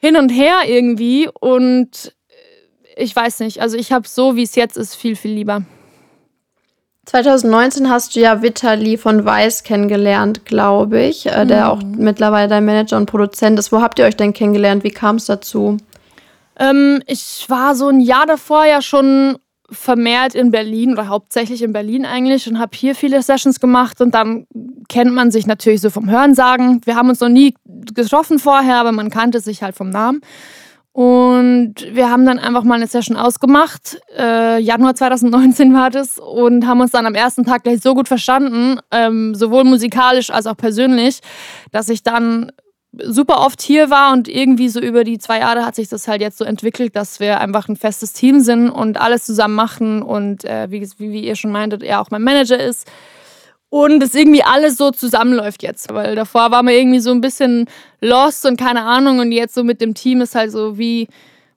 Hin 0.00 0.16
und 0.16 0.30
Her 0.30 0.60
irgendwie 0.66 1.28
und 1.40 2.14
ich 2.96 3.14
weiß 3.14 3.40
nicht, 3.40 3.60
also 3.60 3.76
ich 3.76 3.92
habe 3.92 4.08
so, 4.08 4.34
wie 4.34 4.42
es 4.42 4.56
jetzt 4.56 4.76
ist, 4.76 4.96
viel, 4.96 5.14
viel 5.14 5.32
lieber. 5.32 5.62
2019 7.08 7.88
hast 7.88 8.14
du 8.14 8.20
ja 8.20 8.42
Vitali 8.42 8.98
von 8.98 9.24
Weiß 9.24 9.62
kennengelernt, 9.62 10.44
glaube 10.44 11.00
ich, 11.00 11.24
äh, 11.24 11.46
der 11.46 11.64
mhm. 11.64 11.70
auch 11.70 11.82
mittlerweile 11.82 12.48
dein 12.48 12.66
Manager 12.66 12.98
und 12.98 13.06
Produzent 13.06 13.58
ist. 13.58 13.72
Wo 13.72 13.80
habt 13.80 13.98
ihr 13.98 14.04
euch 14.04 14.16
denn 14.16 14.34
kennengelernt? 14.34 14.84
Wie 14.84 14.90
kam 14.90 15.16
es 15.16 15.24
dazu? 15.24 15.78
Ähm, 16.58 17.02
ich 17.06 17.46
war 17.48 17.74
so 17.74 17.88
ein 17.88 18.00
Jahr 18.00 18.26
davor 18.26 18.66
ja 18.66 18.82
schon 18.82 19.38
vermehrt 19.70 20.34
in 20.34 20.50
Berlin 20.50 20.92
oder 20.92 21.08
hauptsächlich 21.08 21.62
in 21.62 21.72
Berlin 21.72 22.04
eigentlich 22.04 22.46
und 22.46 22.58
habe 22.58 22.76
hier 22.76 22.94
viele 22.94 23.22
Sessions 23.22 23.58
gemacht 23.58 24.02
und 24.02 24.14
dann 24.14 24.46
kennt 24.90 25.12
man 25.12 25.30
sich 25.30 25.46
natürlich 25.46 25.80
so 25.80 25.88
vom 25.88 26.10
Hörensagen. 26.10 26.82
Wir 26.84 26.94
haben 26.94 27.08
uns 27.08 27.20
noch 27.20 27.30
nie 27.30 27.54
getroffen 27.94 28.38
vorher, 28.38 28.76
aber 28.76 28.92
man 28.92 29.08
kannte 29.08 29.40
sich 29.40 29.62
halt 29.62 29.76
vom 29.76 29.88
Namen. 29.88 30.20
Und 30.98 31.74
wir 31.92 32.10
haben 32.10 32.26
dann 32.26 32.40
einfach 32.40 32.64
mal 32.64 32.74
eine 32.74 32.88
Session 32.88 33.16
ausgemacht. 33.16 34.00
Äh, 34.18 34.58
Januar 34.58 34.96
2019 34.96 35.72
war 35.72 35.90
das 35.90 36.18
und 36.18 36.66
haben 36.66 36.80
uns 36.80 36.90
dann 36.90 37.06
am 37.06 37.14
ersten 37.14 37.44
Tag 37.44 37.62
gleich 37.62 37.82
so 37.82 37.94
gut 37.94 38.08
verstanden, 38.08 38.80
ähm, 38.90 39.32
sowohl 39.36 39.62
musikalisch 39.62 40.30
als 40.30 40.48
auch 40.48 40.56
persönlich, 40.56 41.20
dass 41.70 41.88
ich 41.88 42.02
dann 42.02 42.50
super 43.00 43.46
oft 43.46 43.62
hier 43.62 43.90
war 43.90 44.12
und 44.12 44.26
irgendwie 44.26 44.68
so 44.68 44.80
über 44.80 45.04
die 45.04 45.18
zwei 45.18 45.38
Jahre 45.38 45.64
hat 45.64 45.76
sich 45.76 45.88
das 45.88 46.08
halt 46.08 46.20
jetzt 46.20 46.38
so 46.38 46.44
entwickelt, 46.44 46.96
dass 46.96 47.20
wir 47.20 47.38
einfach 47.38 47.68
ein 47.68 47.76
festes 47.76 48.12
Team 48.12 48.40
sind 48.40 48.68
und 48.68 49.00
alles 49.00 49.24
zusammen 49.24 49.54
machen 49.54 50.02
und 50.02 50.44
äh, 50.44 50.66
wie, 50.68 50.84
wie 50.98 51.24
ihr 51.24 51.36
schon 51.36 51.52
meintet, 51.52 51.84
er 51.84 52.00
auch 52.00 52.10
mein 52.10 52.24
Manager 52.24 52.58
ist 52.58 52.88
und 53.70 54.02
es 54.02 54.14
irgendwie 54.14 54.42
alles 54.42 54.76
so 54.76 54.90
zusammenläuft 54.90 55.62
jetzt. 55.62 55.92
Weil 55.92 56.14
davor 56.14 56.50
war 56.50 56.62
man 56.62 56.74
irgendwie 56.74 57.00
so 57.00 57.10
ein 57.10 57.20
bisschen 57.20 57.66
lost 58.00 58.46
und 58.46 58.58
keine 58.58 58.82
Ahnung 58.82 59.18
und 59.18 59.32
jetzt 59.32 59.54
so 59.54 59.64
mit 59.64 59.80
dem 59.80 59.94
Team 59.94 60.20
ist 60.20 60.34
halt 60.34 60.52
so 60.52 60.78
wie, 60.78 61.08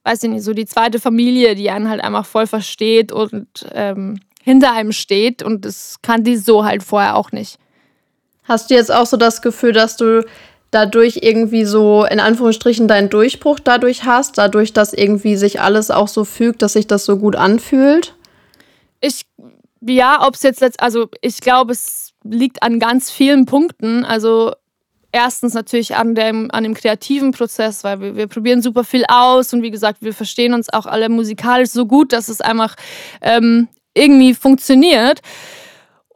weiß 0.04 0.22
ich 0.24 0.30
nicht, 0.30 0.44
so 0.44 0.52
die 0.52 0.66
zweite 0.66 0.98
Familie, 0.98 1.54
die 1.54 1.70
einen 1.70 1.88
halt 1.88 2.02
einfach 2.02 2.26
voll 2.26 2.46
versteht 2.46 3.12
und 3.12 3.46
ähm, 3.72 4.20
hinter 4.42 4.72
einem 4.72 4.92
steht 4.92 5.42
und 5.42 5.64
das 5.64 5.96
kann 6.02 6.24
die 6.24 6.36
so 6.36 6.64
halt 6.64 6.82
vorher 6.82 7.16
auch 7.16 7.32
nicht. 7.32 7.58
Hast 8.44 8.70
du 8.70 8.74
jetzt 8.74 8.92
auch 8.92 9.06
so 9.06 9.16
das 9.16 9.40
Gefühl, 9.40 9.72
dass 9.72 9.96
du 9.96 10.24
dadurch 10.72 11.18
irgendwie 11.22 11.64
so 11.64 12.04
in 12.04 12.18
Anführungsstrichen 12.18 12.88
deinen 12.88 13.08
Durchbruch 13.08 13.60
dadurch 13.60 14.04
hast, 14.04 14.38
dadurch, 14.38 14.72
dass 14.72 14.92
irgendwie 14.92 15.36
sich 15.36 15.60
alles 15.60 15.90
auch 15.90 16.08
so 16.08 16.24
fügt, 16.24 16.62
dass 16.62 16.72
sich 16.72 16.86
das 16.86 17.04
so 17.04 17.18
gut 17.18 17.36
anfühlt? 17.36 18.16
Ich, 19.00 19.26
ja, 19.86 20.26
ob 20.26 20.34
es 20.34 20.42
jetzt, 20.42 20.60
letzt, 20.60 20.80
also 20.80 21.08
ich 21.20 21.40
glaube, 21.40 21.72
es 21.72 22.12
liegt 22.24 22.62
an 22.62 22.78
ganz 22.78 23.10
vielen 23.10 23.46
Punkten. 23.46 24.04
Also 24.04 24.52
erstens 25.12 25.54
natürlich 25.54 25.96
an 25.96 26.14
dem, 26.14 26.50
an 26.50 26.64
dem 26.64 26.74
kreativen 26.74 27.32
Prozess, 27.32 27.84
weil 27.84 28.00
wir, 28.00 28.16
wir 28.16 28.26
probieren 28.26 28.62
super 28.62 28.84
viel 28.84 29.04
aus 29.08 29.52
und 29.52 29.62
wie 29.62 29.70
gesagt, 29.70 30.02
wir 30.02 30.14
verstehen 30.14 30.54
uns 30.54 30.72
auch 30.72 30.86
alle 30.86 31.08
musikalisch 31.08 31.70
so 31.70 31.86
gut, 31.86 32.12
dass 32.12 32.28
es 32.28 32.40
einfach 32.40 32.76
ähm, 33.20 33.68
irgendwie 33.94 34.34
funktioniert. 34.34 35.20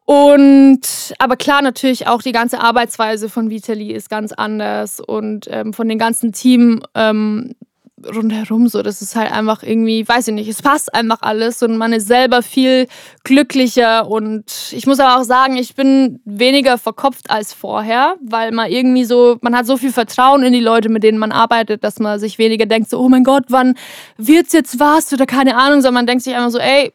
Und 0.06 1.14
aber 1.18 1.36
klar, 1.36 1.62
natürlich 1.62 2.06
auch 2.06 2.22
die 2.22 2.32
ganze 2.32 2.60
Arbeitsweise 2.60 3.28
von 3.28 3.50
Vitali 3.50 3.90
ist 3.90 4.08
ganz 4.08 4.32
anders 4.32 5.00
und 5.00 5.48
ähm, 5.50 5.72
von 5.72 5.88
dem 5.88 5.98
ganzen 5.98 6.32
Team 6.32 6.80
ähm, 6.94 7.56
rundherum 8.04 8.68
so. 8.68 8.82
Das 8.82 9.02
ist 9.02 9.16
halt 9.16 9.32
einfach 9.32 9.62
irgendwie, 9.62 10.06
weiß 10.06 10.28
ich 10.28 10.34
nicht, 10.34 10.48
es 10.48 10.62
passt 10.62 10.94
einfach 10.94 11.22
alles 11.22 11.62
und 11.62 11.76
man 11.76 11.92
ist 11.92 12.06
selber 12.06 12.42
viel 12.42 12.88
glücklicher 13.24 14.08
und 14.08 14.44
ich 14.72 14.86
muss 14.86 15.00
aber 15.00 15.20
auch 15.20 15.24
sagen, 15.24 15.56
ich 15.56 15.74
bin 15.74 16.20
weniger 16.24 16.78
verkopft 16.78 17.30
als 17.30 17.52
vorher, 17.52 18.16
weil 18.20 18.52
man 18.52 18.70
irgendwie 18.70 19.04
so, 19.04 19.38
man 19.40 19.56
hat 19.56 19.66
so 19.66 19.76
viel 19.76 19.92
Vertrauen 19.92 20.42
in 20.42 20.52
die 20.52 20.60
Leute, 20.60 20.88
mit 20.88 21.02
denen 21.02 21.18
man 21.18 21.32
arbeitet, 21.32 21.84
dass 21.84 21.98
man 21.98 22.18
sich 22.18 22.38
weniger 22.38 22.66
denkt, 22.66 22.90
so, 22.90 22.98
oh 23.00 23.08
mein 23.08 23.24
Gott, 23.24 23.44
wann 23.48 23.74
wird's 24.18 24.52
jetzt 24.52 24.78
was 24.78 25.12
oder 25.12 25.26
keine 25.26 25.56
Ahnung, 25.56 25.80
sondern 25.80 25.94
man 25.94 26.06
denkt 26.06 26.24
sich 26.24 26.34
einfach 26.34 26.50
so, 26.50 26.58
ey, 26.58 26.92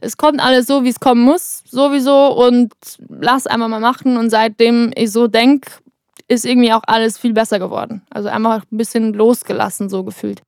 es 0.00 0.16
kommt 0.16 0.40
alles 0.40 0.66
so, 0.66 0.84
wie 0.84 0.88
es 0.90 1.00
kommen 1.00 1.22
muss, 1.22 1.62
sowieso 1.68 2.28
und 2.28 2.72
lass 3.08 3.46
einfach 3.46 3.68
mal 3.68 3.80
machen. 3.80 4.16
Und 4.16 4.30
seitdem 4.30 4.92
ich 4.94 5.10
so 5.10 5.26
denke, 5.26 5.70
ist 6.28 6.44
irgendwie 6.44 6.72
auch 6.72 6.82
alles 6.86 7.18
viel 7.18 7.32
besser 7.32 7.58
geworden. 7.58 8.02
Also 8.10 8.28
einfach 8.28 8.62
ein 8.70 8.76
bisschen 8.76 9.12
losgelassen, 9.12 9.88
so 9.88 10.04
gefühlt. 10.04 10.40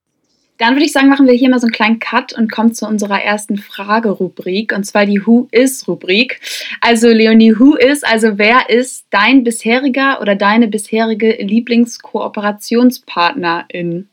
Dann 0.58 0.74
würde 0.74 0.84
ich 0.86 0.92
sagen, 0.92 1.08
machen 1.08 1.28
wir 1.28 1.34
hier 1.34 1.50
mal 1.50 1.60
so 1.60 1.68
einen 1.68 1.72
kleinen 1.72 2.00
Cut 2.00 2.32
und 2.32 2.50
kommen 2.50 2.74
zu 2.74 2.84
unserer 2.86 3.22
ersten 3.22 3.58
Fragerubrik, 3.58 4.72
und 4.72 4.82
zwar 4.84 5.06
die 5.06 5.24
Who 5.24 5.46
is-Rubrik. 5.52 6.40
Also 6.80 7.06
Leonie, 7.08 7.56
Who 7.56 7.76
is, 7.76 8.02
also 8.02 8.38
wer 8.38 8.68
ist 8.68 9.06
dein 9.10 9.44
bisheriger 9.44 10.20
oder 10.20 10.34
deine 10.34 10.66
bisherige 10.66 11.40
Lieblingskooperationspartnerin? 11.40 14.08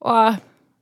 Oh, 0.00 0.32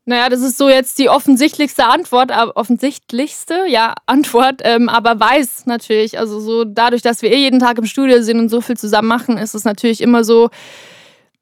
naja, 0.05 0.29
das 0.29 0.41
ist 0.41 0.59
so 0.59 0.69
jetzt 0.69 0.99
die 0.99 1.09
offensichtlichste 1.09 1.87
Antwort, 1.87 2.33
aber 2.33 2.57
offensichtlichste, 2.57 3.67
ja, 3.69 3.95
Antwort, 4.07 4.61
ähm, 4.65 4.89
aber 4.89 5.21
weiß 5.21 5.67
natürlich. 5.67 6.19
Also 6.19 6.41
so 6.41 6.65
dadurch, 6.65 7.03
dass 7.03 7.23
wir 7.23 7.31
eh 7.31 7.39
jeden 7.39 7.61
Tag 7.61 7.79
im 7.79 7.87
Studio 7.87 8.21
sind 8.23 8.41
und 8.41 8.49
so 8.49 8.61
viel 8.61 8.77
zusammen 8.77 9.09
machen, 9.09 9.39
ist 9.39 9.55
es 9.55 9.65
natürlich 9.65 10.01
immer 10.01 10.25
so, 10.25 10.51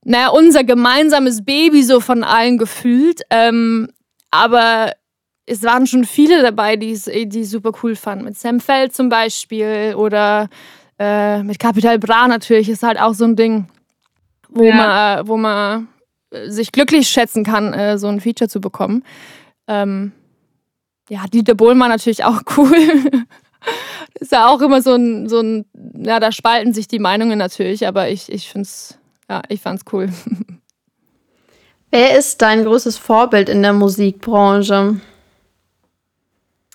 naja, 0.05 0.29
unser 0.29 0.63
gemeinsames 0.65 1.45
Baby 1.45 1.83
so 1.83 2.01
von 2.01 2.23
allen 2.23 2.59
gefühlt. 2.59 3.23
Ähm, 3.31 3.89
aber 4.31 4.93
es 5.47 5.63
waren 5.63 5.87
schon 5.87 6.05
viele 6.05 6.43
dabei, 6.43 6.77
die 6.77 6.99
die 7.27 7.45
super 7.45 7.73
cool 7.83 7.97
fanden. 7.97 8.27
Mit 8.27 8.39
Sam 8.39 8.61
Feld 8.61 8.95
zum 8.95 9.09
Beispiel 9.09 9.95
oder 9.97 10.49
äh, 10.99 11.43
mit 11.43 11.59
Capital 11.59 11.99
Bra 11.99 12.29
natürlich 12.29 12.69
ist 12.69 12.83
halt 12.83 13.01
auch 13.01 13.15
so 13.15 13.25
ein 13.25 13.37
Ding, 13.37 13.69
wo 14.51 14.65
ja. 14.65 14.75
man, 14.75 15.29
wo 15.29 15.37
man 15.39 15.89
sich 16.47 16.73
glücklich 16.73 17.09
schätzen 17.09 17.45
kann, 17.45 17.73
äh, 17.73 17.99
so 17.99 18.09
ein 18.09 18.21
Feature 18.21 18.49
zu 18.49 18.61
bekommen. 18.61 19.05
Ähm, 19.67 20.13
ja, 21.09 21.25
Dieter 21.27 21.55
Bohlmann 21.55 21.91
natürlich 21.91 22.25
auch 22.25 22.43
cool. 22.57 22.77
ist 24.15 24.33
ja 24.33 24.49
auch 24.49 24.61
immer 24.61 24.81
so 24.83 24.95
ein, 24.95 25.29
so 25.29 25.41
ein, 25.41 25.67
ja, 25.95 26.21
da 26.21 26.33
spalten 26.33 26.73
sich 26.73 26.89
die 26.89 26.99
Meinungen 26.99 27.39
natürlich, 27.39 27.87
aber 27.87 28.09
ich, 28.09 28.31
ich 28.31 28.49
finde 28.49 28.63
es, 28.63 28.99
ja, 29.29 29.43
ich 29.49 29.61
fand's 29.61 29.85
cool. 29.93 30.09
Wer 31.91 32.17
ist 32.17 32.41
dein 32.41 32.65
größtes 32.65 32.99
Vorbild 32.99 33.49
in 33.49 33.63
der 33.63 33.73
Musikbranche? 33.73 35.01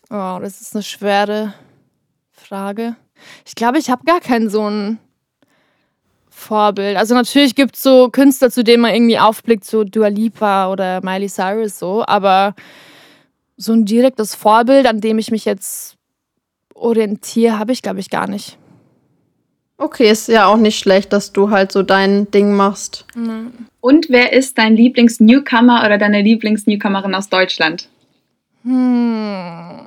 Oh, 0.09 0.37
das 0.41 0.59
ist 0.59 0.75
eine 0.75 0.83
schwere 0.83 1.53
Frage. 2.31 2.97
Ich 3.45 3.55
glaube, 3.55 3.79
ich 3.79 3.89
habe 3.89 4.03
gar 4.03 4.19
keinen 4.19 4.49
so 4.49 4.63
einen 4.63 4.99
Vorbild. 6.45 6.97
Also 6.97 7.15
natürlich 7.15 7.55
gibt 7.55 7.75
es 7.75 7.83
so 7.83 8.09
Künstler, 8.09 8.51
zu 8.51 8.63
denen 8.63 8.81
man 8.81 8.93
irgendwie 8.93 9.19
aufblickt, 9.19 9.65
so 9.65 9.83
Dua 9.83 10.07
Lipa 10.07 10.71
oder 10.71 11.01
Miley 11.03 11.27
Cyrus 11.27 11.79
so, 11.79 12.05
aber 12.05 12.55
so 13.57 13.73
ein 13.73 13.85
direktes 13.85 14.35
Vorbild, 14.35 14.85
an 14.85 15.01
dem 15.01 15.17
ich 15.17 15.31
mich 15.31 15.45
jetzt 15.45 15.95
orientiere, 16.73 17.57
habe 17.57 17.71
ich, 17.71 17.81
glaube 17.81 17.99
ich, 17.99 18.09
gar 18.09 18.27
nicht. 18.27 18.57
Okay, 19.77 20.09
ist 20.09 20.29
ja 20.29 20.45
auch 20.45 20.57
nicht 20.57 20.79
schlecht, 20.79 21.11
dass 21.11 21.33
du 21.33 21.49
halt 21.49 21.71
so 21.71 21.83
dein 21.83 22.31
Ding 22.31 22.53
machst. 22.53 23.05
Mhm. 23.15 23.51
Und 23.81 24.09
wer 24.09 24.31
ist 24.33 24.57
dein 24.57 24.75
Lieblings-Newcomer 24.75 25.83
oder 25.85 25.97
deine 25.97 26.21
Lieblings-Newcomerin 26.21 27.13
aus 27.13 27.29
Deutschland? 27.29 27.89
Hm. 28.63 29.79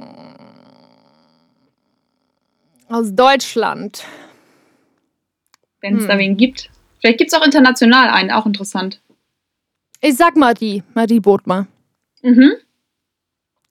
Aus 2.88 3.14
Deutschland 3.14 4.04
wenn 5.80 5.97
es 5.97 6.02
hm. 6.02 6.08
da 6.08 6.18
wen 6.18 6.37
gibt. 6.37 6.70
Vielleicht 7.00 7.18
gibt 7.18 7.32
es 7.32 7.38
auch 7.38 7.44
international 7.44 8.08
einen, 8.11 8.30
auch 8.30 8.47
interessant. 8.47 9.00
Ich 10.00 10.16
sag 10.16 10.37
Marie, 10.37 10.82
Marie 10.94 11.20
Bodmer. 11.20 11.66
Mhm. 12.23 12.52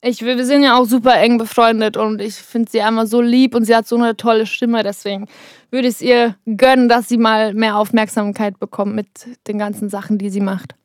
Ich, 0.01 0.21
wir 0.21 0.45
sind 0.45 0.63
ja 0.63 0.77
auch 0.77 0.85
super 0.85 1.15
eng 1.15 1.37
befreundet 1.37 1.97
und 1.97 2.21
ich 2.21 2.35
finde 2.35 2.69
sie 2.69 2.81
einmal 2.81 3.07
so 3.07 3.19
lieb 3.19 3.55
und 3.55 3.65
sie 3.65 3.75
hat 3.75 3.87
so 3.87 3.95
eine 3.95 4.15
tolle 4.15 4.45
Stimme. 4.45 4.83
Deswegen 4.83 5.27
würde 5.71 5.87
ich 5.87 5.95
es 5.95 6.01
ihr 6.01 6.35
gönnen, 6.45 6.87
dass 6.87 7.09
sie 7.09 7.17
mal 7.17 7.53
mehr 7.53 7.77
Aufmerksamkeit 7.77 8.59
bekommt 8.59 8.95
mit 8.95 9.07
den 9.47 9.57
ganzen 9.57 9.89
Sachen, 9.89 10.17
die 10.17 10.29
sie 10.29 10.39
macht. 10.39 10.75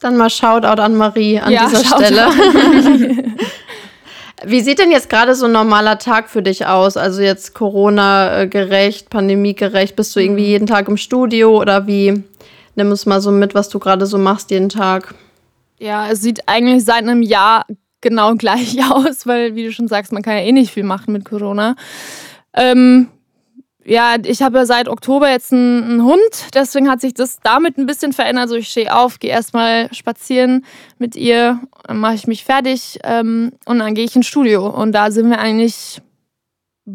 Dann 0.00 0.16
mal 0.16 0.30
Shoutout 0.30 0.80
an 0.80 0.96
Marie 0.96 1.40
an 1.40 1.52
ja, 1.52 1.68
dieser 1.68 1.84
Stelle. 1.84 2.28
Wie 4.44 4.60
sieht 4.60 4.78
denn 4.78 4.90
jetzt 4.90 5.10
gerade 5.10 5.34
so 5.34 5.46
ein 5.46 5.52
normaler 5.52 5.98
Tag 5.98 6.28
für 6.30 6.42
dich 6.42 6.66
aus? 6.66 6.96
Also 6.96 7.22
jetzt 7.22 7.54
Corona-gerecht, 7.54 9.10
pandemiegerecht? 9.10 9.96
Bist 9.96 10.14
du 10.16 10.20
irgendwie 10.20 10.44
mhm. 10.44 10.48
jeden 10.48 10.66
Tag 10.66 10.88
im 10.88 10.96
Studio 10.96 11.60
oder 11.60 11.86
wie? 11.86 12.22
Nimm 12.74 12.92
es 12.92 13.06
mal 13.06 13.20
so 13.20 13.30
mit, 13.30 13.54
was 13.54 13.68
du 13.68 13.78
gerade 13.78 14.06
so 14.06 14.16
machst 14.18 14.50
jeden 14.50 14.68
Tag. 14.68 15.14
Ja, 15.78 16.08
es 16.08 16.22
sieht 16.22 16.48
eigentlich 16.48 16.84
seit 16.84 17.02
einem 17.02 17.22
Jahr 17.22 17.66
genau 18.00 18.34
gleich 18.34 18.78
aus, 18.90 19.26
weil, 19.26 19.54
wie 19.54 19.64
du 19.64 19.72
schon 19.72 19.88
sagst, 19.88 20.12
man 20.12 20.22
kann 20.22 20.36
ja 20.36 20.42
eh 20.42 20.52
nicht 20.52 20.72
viel 20.72 20.84
machen 20.84 21.12
mit 21.12 21.24
Corona. 21.24 21.76
Ähm, 22.54 23.08
ja, 23.90 24.14
ich 24.22 24.40
habe 24.40 24.58
ja 24.58 24.66
seit 24.66 24.88
Oktober 24.88 25.28
jetzt 25.28 25.52
einen, 25.52 25.82
einen, 25.82 26.04
Hund, 26.04 26.54
deswegen 26.54 26.88
hat 26.88 27.00
sich 27.00 27.12
das 27.12 27.40
damit 27.42 27.76
ein 27.76 27.86
bisschen 27.86 28.12
verändert. 28.12 28.42
Also 28.42 28.54
ich 28.54 28.68
stehe 28.68 28.94
auf, 28.94 29.18
gehe 29.18 29.32
erstmal 29.32 29.92
spazieren 29.92 30.64
mit 30.98 31.16
ihr, 31.16 31.58
dann 31.88 31.98
mache 31.98 32.14
ich 32.14 32.28
mich 32.28 32.44
fertig 32.44 33.00
ähm, 33.02 33.50
und 33.64 33.80
dann 33.80 33.94
gehe 33.94 34.04
ich 34.04 34.14
ins 34.14 34.28
Studio. 34.28 34.68
Und 34.68 34.92
da 34.92 35.10
sind 35.10 35.28
wir 35.28 35.40
eigentlich 35.40 36.00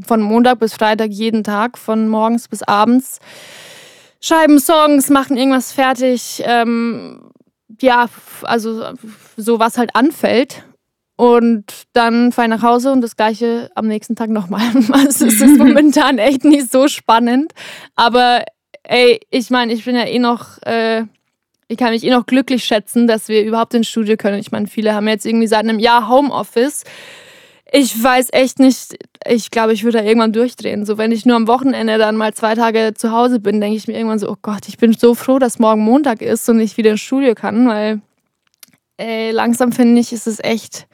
von 0.07 0.21
Montag 0.21 0.59
bis 0.59 0.73
Freitag 0.73 1.11
jeden 1.11 1.43
Tag, 1.43 1.77
von 1.77 2.07
morgens 2.07 2.47
bis 2.47 2.63
abends. 2.63 3.19
Schreiben 4.21 4.57
Songs, 4.57 5.09
machen 5.09 5.35
irgendwas 5.35 5.73
fertig. 5.73 6.43
Ähm, 6.45 7.29
ja, 7.81 8.07
also 8.43 8.93
so 9.35 9.59
was 9.59 9.77
halt 9.77 9.93
anfällt. 9.97 10.63
Und 11.17 11.65
dann 11.93 12.31
fahre 12.31 12.47
ich 12.47 12.55
nach 12.55 12.63
Hause 12.63 12.91
und 12.91 13.01
das 13.01 13.15
gleiche 13.15 13.69
am 13.75 13.87
nächsten 13.87 14.15
Tag 14.15 14.29
nochmal. 14.29 14.61
Also 14.91 15.25
es 15.25 15.41
ist 15.41 15.57
momentan 15.57 16.17
echt 16.17 16.43
nicht 16.43 16.71
so 16.71 16.87
spannend. 16.87 17.53
Aber 17.95 18.43
ey, 18.83 19.19
ich 19.29 19.49
meine, 19.49 19.73
ich 19.73 19.85
bin 19.85 19.95
ja 19.95 20.05
eh 20.05 20.19
noch, 20.19 20.61
äh, 20.63 21.03
ich 21.67 21.77
kann 21.77 21.91
mich 21.91 22.03
eh 22.03 22.09
noch 22.09 22.25
glücklich 22.25 22.63
schätzen, 22.65 23.07
dass 23.07 23.29
wir 23.29 23.43
überhaupt 23.43 23.73
ins 23.73 23.87
Studio 23.87 24.17
können. 24.17 24.39
Ich 24.39 24.51
meine, 24.51 24.67
viele 24.67 24.93
haben 24.93 25.07
jetzt 25.07 25.25
irgendwie 25.25 25.47
seit 25.47 25.61
einem 25.61 25.79
Jahr 25.79 26.09
Homeoffice. 26.09 26.83
Ich 27.71 28.01
weiß 28.01 28.29
echt 28.33 28.59
nicht, 28.59 28.97
ich 29.27 29.51
glaube, 29.51 29.73
ich 29.73 29.83
würde 29.83 29.99
da 29.99 30.03
irgendwann 30.03 30.33
durchdrehen. 30.33 30.85
So, 30.85 30.97
wenn 30.97 31.11
ich 31.11 31.25
nur 31.25 31.35
am 31.35 31.47
Wochenende 31.47 31.97
dann 31.97 32.15
mal 32.15 32.33
zwei 32.33 32.55
Tage 32.55 32.93
zu 32.93 33.11
Hause 33.11 33.39
bin, 33.39 33.59
denke 33.59 33.77
ich 33.77 33.87
mir 33.87 33.95
irgendwann 33.95 34.19
so, 34.19 34.29
oh 34.29 34.37
Gott, 34.41 34.67
ich 34.67 34.77
bin 34.77 34.93
so 34.93 35.15
froh, 35.15 35.39
dass 35.39 35.59
morgen 35.59 35.81
Montag 35.81 36.21
ist 36.21 36.47
und 36.49 36.59
ich 36.59 36.77
wieder 36.77 36.91
ins 36.91 37.01
Studio 37.01 37.33
kann, 37.33 37.67
weil 37.67 38.01
ey, 38.97 39.31
langsam 39.31 39.71
finde 39.71 40.01
ich, 40.01 40.13
ist 40.13 40.27
es 40.27 40.39
echt, 40.43 40.87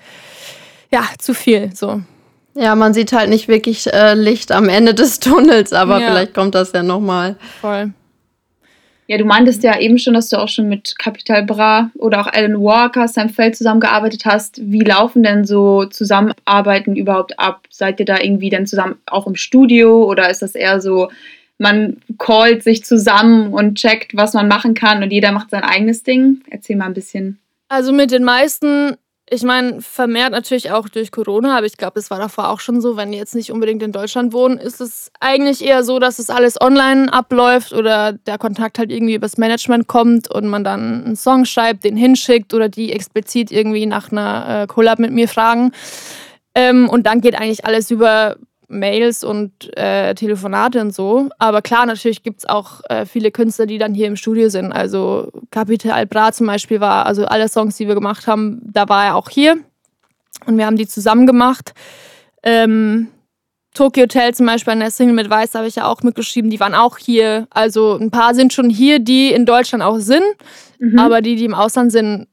ja, 0.92 1.04
zu 1.20 1.34
viel 1.34 1.76
so. 1.76 2.02
Ja, 2.54 2.76
man 2.76 2.94
sieht 2.94 3.14
halt 3.14 3.30
nicht 3.30 3.48
wirklich 3.48 3.92
äh, 3.94 4.14
Licht 4.14 4.52
am 4.52 4.68
Ende 4.68 4.94
des 4.94 5.20
Tunnels, 5.22 5.74
aber 5.74 6.00
ja. 6.00 6.08
vielleicht 6.08 6.34
kommt 6.34 6.56
das 6.56 6.74
ja 6.74 6.84
nochmal. 6.84 7.38
Voll. 7.62 7.94
Ja, 9.08 9.18
du 9.18 9.26
meintest 9.26 9.64
ja 9.64 9.78
eben 9.78 9.98
schon, 9.98 10.14
dass 10.14 10.30
du 10.30 10.38
auch 10.38 10.48
schon 10.48 10.70
mit 10.70 10.98
Capital 10.98 11.44
Bra 11.44 11.92
oder 11.96 12.22
auch 12.22 12.28
Alan 12.28 12.62
Walker, 12.62 13.10
Sam 13.10 13.28
Feld 13.28 13.58
zusammengearbeitet 13.58 14.24
hast. 14.24 14.62
Wie 14.64 14.86
laufen 14.86 15.22
denn 15.22 15.44
so 15.44 15.84
Zusammenarbeiten 15.84 16.96
überhaupt 16.96 17.38
ab? 17.38 17.68
Seid 17.70 18.00
ihr 18.00 18.06
da 18.06 18.22
irgendwie 18.22 18.50
dann 18.50 18.68
zusammen 18.68 18.96
auch 19.08 19.28
im 19.28 19.36
Studio 19.36 20.06
oder 20.06 20.30
ist 20.30 20.42
das 20.42 20.56
eher 20.56 20.80
so, 20.80 21.10
man 21.58 21.98
callt 22.20 22.64
sich 22.64 22.86
zusammen 22.86 23.54
und 23.54 23.76
checkt, 23.76 24.16
was 24.16 24.34
man 24.34 24.48
machen 24.48 24.76
kann 24.76 25.04
und 25.04 25.12
jeder 25.12 25.34
macht 25.34 25.50
sein 25.50 25.64
eigenes 25.64 26.04
Ding? 26.04 26.42
Erzähl 26.50 26.78
mal 26.78 26.86
ein 26.86 26.94
bisschen. 26.94 27.38
Also 27.72 27.94
mit 27.94 28.12
den 28.12 28.26
meisten 28.26 28.98
ich 29.34 29.44
meine, 29.44 29.82
vermehrt 29.82 30.32
natürlich 30.32 30.72
auch 30.72 30.90
durch 30.90 31.10
Corona, 31.10 31.56
aber 31.56 31.66
ich 31.66 31.78
glaube, 31.78 31.98
es 32.02 32.12
war 32.12 32.20
davor 32.20 32.50
auch 32.50 32.60
schon 32.60 32.82
so, 32.82 32.98
wenn 32.98 33.14
die 33.14 33.18
jetzt 33.18 33.34
nicht 33.34 33.50
unbedingt 33.50 33.82
in 33.82 33.94
Deutschland 33.94 34.34
wohnen, 34.34 34.58
ist 34.58 34.82
es 34.82 35.10
eigentlich 35.22 35.64
eher 35.64 35.86
so, 35.86 36.00
dass 36.00 36.20
es 36.20 36.30
alles 36.30 36.60
online 36.60 37.14
abläuft 37.14 37.72
oder 37.72 38.12
der 38.12 38.38
Kontakt 38.38 38.78
halt 38.78 38.92
irgendwie 38.92 39.16
übers 39.16 39.38
Management 39.38 39.88
kommt 39.88 40.30
und 40.30 40.50
man 40.50 40.66
dann 40.66 41.06
einen 41.06 41.16
Song 41.16 41.46
schreibt, 41.46 41.86
den 41.86 41.96
hinschickt 41.96 42.54
oder 42.54 42.68
die 42.68 42.92
explizit 42.92 43.54
irgendwie 43.54 43.86
nach 43.86 44.12
einer 44.12 44.64
äh, 44.64 44.68
Collab 44.68 45.00
mit 45.00 45.14
mir 45.14 45.30
fragen. 45.30 45.72
Ähm, 46.54 46.90
und 46.90 47.06
dann 47.06 47.22
geht 47.22 47.40
eigentlich 47.40 47.64
alles 47.64 47.90
über 47.90 48.36
Mails 48.72 49.24
und 49.24 49.76
äh, 49.78 50.14
Telefonate 50.16 50.82
und 50.82 50.94
so. 50.94 51.30
Aber 51.38 51.62
klar, 51.62 51.86
natürlich 51.86 52.24
gibt 52.24 52.40
es 52.40 52.50
auch 52.50 52.82
äh, 52.90 53.06
viele 53.06 53.32
Künstler, 53.32 53.66
die 53.66 53.78
dann 53.78 53.94
hier 53.94 54.08
im 54.08 54.16
Studio 54.16 54.50
sind. 54.50 54.72
Also 54.72 55.32
Capital 55.52 56.06
Bra 56.06 56.32
zum 56.32 56.48
Beispiel 56.48 56.80
war, 56.80 57.06
also 57.06 57.26
alle 57.26 57.48
Songs, 57.48 57.78
die 57.78 57.88
wir 57.88 57.96
gemacht 57.96 58.28
haben, 58.28 58.62
da 58.64 58.88
war 58.90 59.06
er 59.06 59.16
auch 59.16 59.30
hier. 59.30 59.58
Und 60.46 60.58
wir 60.58 60.66
haben 60.66 60.78
die 60.78 60.88
zusammen 60.88 61.28
gemacht. 61.28 61.74
Ähm, 62.44 63.10
Tokyo 63.74 64.04
Hotel 64.04 64.34
zum 64.34 64.46
Beispiel 64.46 64.74
an 64.74 64.80
der 64.80 64.92
Single 64.92 65.16
mit 65.16 65.30
Weiß 65.30 65.56
habe 65.56 65.68
ich 65.68 65.76
ja 65.76 65.88
auch 65.88 66.04
mitgeschrieben, 66.04 66.50
die 66.50 66.60
waren 66.60 66.76
auch 66.76 66.98
hier. 66.98 67.48
Also 67.52 67.98
ein 67.98 68.12
paar 68.12 68.36
sind 68.36 68.52
schon 68.52 68.70
hier, 68.70 69.00
die 69.00 69.32
in 69.32 69.46
Deutschland 69.46 69.84
auch 69.84 70.00
sind. 70.00 70.26
Mhm. 70.80 71.00
Aber 71.00 71.22
die, 71.22 71.36
die 71.36 71.46
im 71.46 71.54
Ausland 71.54 71.92
sind, 71.92 72.28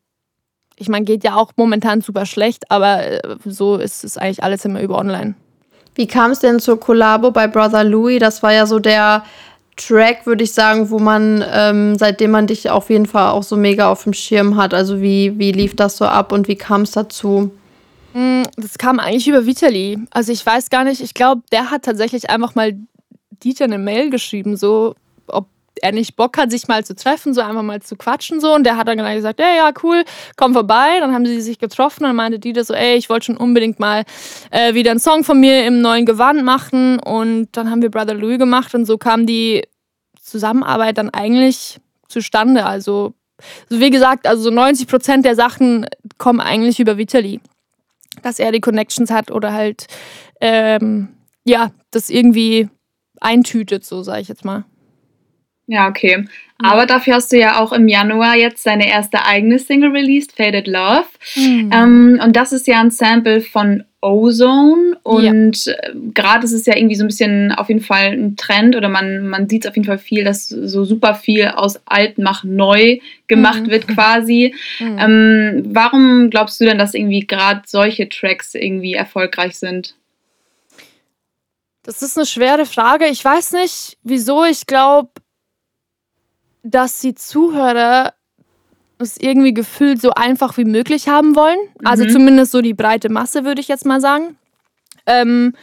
ich 0.77 0.89
meine, 0.89 1.05
geht 1.05 1.25
ja 1.25 1.37
auch 1.37 1.53
momentan 1.57 2.01
super 2.01 2.27
schlecht, 2.27 2.71
aber 2.71 3.05
äh, 3.05 3.37
so 3.45 3.77
ist 3.77 4.05
es 4.05 4.17
eigentlich 4.17 4.43
alles 4.43 4.65
immer 4.65 4.81
über 4.81 4.99
online. 4.99 5.35
Wie 5.99 6.07
kam 6.07 6.31
es 6.31 6.39
denn 6.39 6.61
zur 6.61 6.79
Kollabo 6.79 7.33
bei 7.33 7.49
Brother 7.49 7.83
Louis? 7.83 8.21
Das 8.21 8.41
war 8.45 8.53
ja 8.53 8.67
so 8.67 8.79
der 8.79 9.25
Track, 9.75 10.27
würde 10.27 10.45
ich 10.45 10.53
sagen, 10.53 10.91
wo 10.91 11.01
man, 11.01 11.45
ähm, 11.53 11.99
seitdem 11.99 12.31
man 12.31 12.47
dich 12.47 12.71
auf 12.71 12.89
jeden 12.89 13.07
Fall 13.07 13.33
auch 13.33 13.43
so 13.43 13.57
mega 13.57 13.91
auf 13.91 14.05
dem 14.05 14.13
Schirm 14.13 14.57
hat. 14.57 14.75
Also 14.75 15.01
wie, 15.01 15.37
wie 15.41 15.51
lief 15.51 15.75
das 15.75 15.97
so 15.97 16.05
ab 16.05 16.31
und 16.31 16.47
wie 16.47 16.55
kam 16.55 16.83
es 16.83 16.93
dazu? 16.93 17.51
Mm, 18.15 18.45
das 18.57 18.79
kam 18.79 19.01
eigentlich 19.01 19.27
über 19.27 19.45
Vitali. 19.45 19.99
Also 20.11 20.31
ich 20.31 20.47
weiß 20.47 20.71
gar 20.71 20.85
nicht, 20.85 21.01
ich 21.01 21.15
glaube, 21.15 21.43
der 21.51 21.73
hat 21.73 21.83
tatsächlich 21.83 22.31
einfach 22.31 22.55
mal 22.55 22.75
Dieter 23.43 23.65
eine 23.65 23.79
Mail 23.79 24.11
geschrieben, 24.11 24.57
so 24.57 24.95
er 25.83 25.93
nicht 25.93 26.17
Bock 26.17 26.37
hat, 26.39 26.51
sich 26.51 26.69
mal 26.69 26.85
zu 26.85 26.95
treffen, 26.95 27.35
so 27.35 27.41
einfach 27.41 27.63
mal 27.63 27.81
zu 27.81 27.97
quatschen 27.97 28.41
so. 28.41 28.55
Und 28.55 28.65
der 28.65 28.77
hat 28.77 28.89
dann 28.89 28.99
gesagt, 28.99 29.41
ja, 29.41 29.55
ja, 29.55 29.71
cool, 29.83 30.05
komm 30.37 30.53
vorbei. 30.53 30.99
Dann 31.01 31.13
haben 31.13 31.27
sie 31.27 31.41
sich 31.41 31.59
getroffen 31.59 32.05
und 32.05 32.17
meinte 32.17 32.39
Dieter 32.39 32.65
so, 32.65 32.75
ey, 32.75 32.97
ich 32.97 33.09
wollte 33.09 33.27
schon 33.27 33.37
unbedingt 33.37 33.81
mal 33.81 34.05
äh, 34.51 34.75
wieder 34.75 34.91
einen 34.91 35.01
Song 35.01 35.25
von 35.25 35.41
mir 35.41 35.67
im 35.67 35.81
neuen 35.81 36.07
Gewand 36.07 36.45
machen. 36.45 36.99
Und 37.01 37.49
dann 37.53 37.71
haben 37.71 37.83
wir 37.83 37.91
Brother 37.91 38.15
Louis 38.15 38.39
gemacht 38.39 38.75
und 38.75 38.85
so 38.85 38.99
kam 38.99 39.27
die 39.27 39.63
Zusammenarbeit 40.21 40.99
dann 40.99 41.11
eigentlich 41.11 41.81
zustande. 42.09 42.67
Also, 42.67 43.15
so 43.69 43.81
wie 43.81 43.91
gesagt, 43.91 44.27
also 44.27 44.43
so 44.43 44.51
90 44.51 44.87
Prozent 44.89 45.25
der 45.25 45.35
Sachen 45.35 45.87
kommen 46.19 46.41
eigentlich 46.41 46.81
über 46.81 46.99
Vitali. 46.99 47.41
Dass 48.23 48.39
er 48.39 48.53
die 48.53 48.61
Connections 48.61 49.11
hat 49.11 49.31
oder 49.31 49.53
halt, 49.53 49.87
ähm, 50.41 51.09
ja, 51.45 51.71
das 51.91 52.11
irgendwie 52.11 52.69
eintütet, 53.21 53.85
so 53.85 54.03
sage 54.03 54.23
ich 54.23 54.29
jetzt 54.29 54.45
mal. 54.45 54.65
Ja, 55.69 55.89
okay. 55.89 56.25
Aber 56.61 56.87
dafür 56.87 57.15
hast 57.15 57.31
du 57.31 57.39
ja 57.39 57.61
auch 57.61 57.73
im 57.73 57.87
Januar 57.87 58.35
jetzt 58.35 58.67
deine 58.67 58.89
erste 58.89 59.25
eigene 59.25 59.61
Single 59.61 59.91
released, 59.91 60.33
Faded 60.33 60.67
Love. 60.67 61.05
Mhm. 61.37 61.71
Ähm, 61.73 62.21
und 62.25 62.35
das 62.35 62.53
ist 62.53 62.67
ja 62.67 62.81
ein 62.81 62.91
Sample 62.91 63.43
von 63.43 63.85
Ozone. 64.01 64.99
Und 65.05 65.67
ja. 65.67 65.73
Äh, 65.75 65.93
gerade 66.15 66.45
ist 66.45 66.53
es 66.53 66.67
ja 66.67 66.77
irgendwie 66.77 66.97
so 66.97 67.05
ein 67.05 67.09
bisschen 67.09 67.53
auf 67.53 67.69
jeden 67.69 67.83
Fall 67.83 68.13
ein 68.13 68.37
Trend 68.37 68.75
oder 68.75 68.89
man, 68.89 69.29
man 69.29 69.49
sieht 69.49 69.65
es 69.65 69.71
auf 69.71 69.77
jeden 69.77 69.87
Fall 69.87 69.99
viel, 69.99 70.25
dass 70.25 70.49
so 70.49 70.85
super 70.85 71.15
viel 71.15 71.47
aus 71.47 71.81
alt 71.85 72.19
mach 72.19 72.43
neu 72.43 72.99
gemacht 73.29 73.67
mhm. 73.67 73.71
wird 73.71 73.87
quasi. 73.87 74.55
Mhm. 74.81 74.99
Ähm, 74.99 75.63
warum 75.67 76.31
glaubst 76.31 76.61
du 76.61 76.65
denn, 76.65 76.79
dass 76.79 76.95
irgendwie 76.95 77.27
gerade 77.27 77.63
solche 77.67 78.09
Tracks 78.09 78.55
irgendwie 78.55 78.95
erfolgreich 78.95 79.59
sind? 79.59 79.95
Das 81.85 82.03
ist 82.03 82.17
eine 82.17 82.27
schwere 82.27 82.67
Frage. 82.67 83.07
Ich 83.07 83.25
weiß 83.25 83.53
nicht, 83.53 83.97
wieso. 84.03 84.45
Ich 84.45 84.67
glaube, 84.67 85.11
dass 86.63 87.01
die 87.01 87.15
Zuhörer 87.15 88.15
es 88.99 89.17
irgendwie 89.17 89.55
gefühlt 89.55 90.01
so 90.01 90.11
einfach 90.11 90.57
wie 90.57 90.65
möglich 90.65 91.09
haben 91.09 91.37
wollen. 91.37 91.59
Also 91.85 92.05
mhm. 92.05 92.11
zumindest 92.11 92.53
so 92.53 92.61
die 92.61 92.75
breite 92.75 93.09
Masse, 93.09 93.45
würde 93.45 93.61
ich 93.61 93.69
jetzt 93.69 93.87
mal 93.87 94.01
sagen. 94.01 94.37
Ähm, 95.07 95.55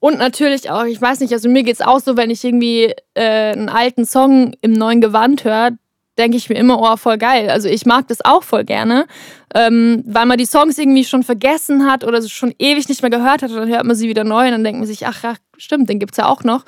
und 0.00 0.18
natürlich 0.18 0.70
auch, 0.70 0.84
ich 0.84 1.00
weiß 1.00 1.20
nicht, 1.20 1.32
also 1.32 1.48
mir 1.48 1.64
geht 1.64 1.74
es 1.74 1.80
auch 1.80 2.00
so, 2.00 2.16
wenn 2.16 2.30
ich 2.30 2.44
irgendwie 2.44 2.94
äh, 3.14 3.52
einen 3.52 3.68
alten 3.68 4.06
Song 4.06 4.54
im 4.60 4.72
neuen 4.72 5.00
Gewand 5.00 5.44
höre, 5.44 5.72
denke 6.18 6.36
ich 6.36 6.48
mir 6.48 6.56
immer, 6.56 6.80
oh, 6.80 6.96
voll 6.96 7.16
geil. 7.16 7.48
Also 7.48 7.68
ich 7.68 7.86
mag 7.86 8.08
das 8.08 8.24
auch 8.24 8.42
voll 8.42 8.64
gerne, 8.64 9.06
ähm, 9.54 10.02
weil 10.06 10.26
man 10.26 10.36
die 10.36 10.44
Songs 10.44 10.76
irgendwie 10.76 11.04
schon 11.04 11.22
vergessen 11.22 11.90
hat 11.90 12.04
oder 12.04 12.20
schon 12.28 12.54
ewig 12.58 12.88
nicht 12.88 13.02
mehr 13.02 13.10
gehört 13.10 13.42
hat 13.42 13.50
und 13.50 13.56
dann 13.56 13.68
hört 13.68 13.84
man 13.84 13.96
sie 13.96 14.08
wieder 14.08 14.24
neu 14.24 14.46
und 14.46 14.52
dann 14.52 14.64
denkt 14.64 14.80
man 14.80 14.86
sich, 14.86 15.06
ach, 15.06 15.20
ach 15.22 15.36
stimmt, 15.56 15.88
den 15.88 15.98
gibt 15.98 16.12
es 16.12 16.18
ja 16.18 16.26
auch 16.26 16.44
noch. 16.44 16.64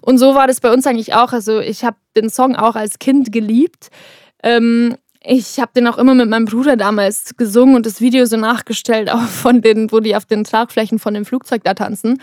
Und 0.00 0.18
so 0.18 0.34
war 0.34 0.46
das 0.46 0.60
bei 0.60 0.72
uns 0.72 0.86
eigentlich 0.86 1.14
auch. 1.14 1.32
Also 1.32 1.60
ich 1.60 1.84
habe 1.84 1.96
den 2.16 2.30
Song 2.30 2.56
auch 2.56 2.76
als 2.76 2.98
Kind 2.98 3.30
geliebt. 3.30 3.90
Ähm, 4.42 4.96
ich 5.26 5.58
habe 5.58 5.72
den 5.74 5.86
auch 5.86 5.96
immer 5.96 6.14
mit 6.14 6.28
meinem 6.28 6.44
Bruder 6.44 6.76
damals 6.76 7.36
gesungen 7.36 7.76
und 7.76 7.86
das 7.86 8.00
Video 8.00 8.26
so 8.26 8.36
nachgestellt, 8.36 9.10
auch 9.12 9.22
von 9.22 9.62
den, 9.62 9.92
wo 9.92 10.00
die 10.00 10.16
auf 10.16 10.26
den 10.26 10.44
Tragflächen 10.44 10.98
von 10.98 11.14
dem 11.14 11.24
Flugzeug 11.24 11.62
da 11.64 11.74
tanzen. 11.74 12.20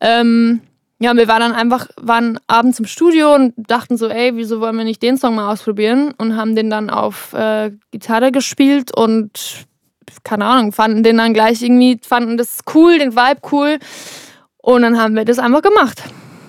Ähm, 0.00 0.60
ja, 1.02 1.16
wir 1.16 1.26
waren 1.26 1.40
dann 1.40 1.52
einfach, 1.52 1.88
waren 2.00 2.38
abends 2.46 2.78
im 2.78 2.86
Studio 2.86 3.34
und 3.34 3.54
dachten 3.56 3.96
so, 3.96 4.08
ey, 4.08 4.36
wieso 4.36 4.60
wollen 4.60 4.76
wir 4.76 4.84
nicht 4.84 5.02
den 5.02 5.16
Song 5.16 5.34
mal 5.34 5.52
ausprobieren? 5.52 6.14
Und 6.16 6.36
haben 6.36 6.54
den 6.54 6.70
dann 6.70 6.90
auf 6.90 7.32
äh, 7.32 7.72
Gitarre 7.90 8.30
gespielt 8.30 8.96
und 8.96 9.66
keine 10.24 10.44
Ahnung, 10.44 10.72
fanden 10.72 11.02
den 11.02 11.18
dann 11.18 11.34
gleich 11.34 11.62
irgendwie, 11.62 11.98
fanden 12.02 12.36
das 12.36 12.60
cool, 12.74 12.98
den 12.98 13.16
Vibe 13.16 13.40
cool. 13.50 13.78
Und 14.58 14.82
dann 14.82 15.00
haben 15.00 15.16
wir 15.16 15.24
das 15.24 15.38
einfach 15.38 15.62
gemacht. 15.62 16.02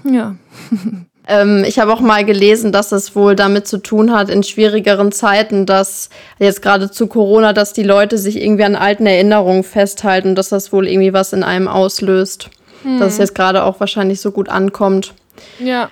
Ja. 0.03 0.35
Ähm, 1.25 1.63
ich 1.65 1.79
habe 1.79 1.93
auch 1.93 2.01
mal 2.01 2.25
gelesen, 2.25 2.73
dass 2.73 2.91
es 2.91 3.15
wohl 3.15 3.37
damit 3.37 3.65
zu 3.65 3.77
tun 3.77 4.11
hat, 4.11 4.29
in 4.29 4.43
schwierigeren 4.43 5.13
Zeiten, 5.13 5.65
dass 5.65 6.09
jetzt 6.37 6.61
gerade 6.61 6.91
zu 6.91 7.07
Corona, 7.07 7.53
dass 7.53 7.71
die 7.71 7.83
Leute 7.83 8.17
sich 8.17 8.41
irgendwie 8.41 8.65
an 8.65 8.75
alten 8.75 9.05
Erinnerungen 9.05 9.63
festhalten, 9.63 10.35
dass 10.35 10.49
das 10.49 10.73
wohl 10.73 10.85
irgendwie 10.85 11.13
was 11.13 11.31
in 11.31 11.43
einem 11.43 11.69
auslöst 11.69 12.49
hm. 12.83 12.99
dass 12.99 13.13
es 13.13 13.19
jetzt 13.19 13.35
gerade 13.35 13.63
auch 13.63 13.79
wahrscheinlich 13.79 14.21
so 14.21 14.31
gut 14.31 14.49
ankommt. 14.49 15.13
Ja, 15.59 15.89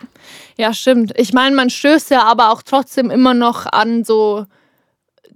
ja, 0.58 0.74
stimmt. 0.74 1.14
Ich 1.18 1.34
meine, 1.34 1.56
man 1.56 1.70
stößt 1.70 2.12
ja 2.12 2.24
aber 2.24 2.52
auch 2.52 2.62
trotzdem 2.62 3.10
immer 3.10 3.34
noch 3.34 3.66
an 3.66 4.04
so 4.04 4.46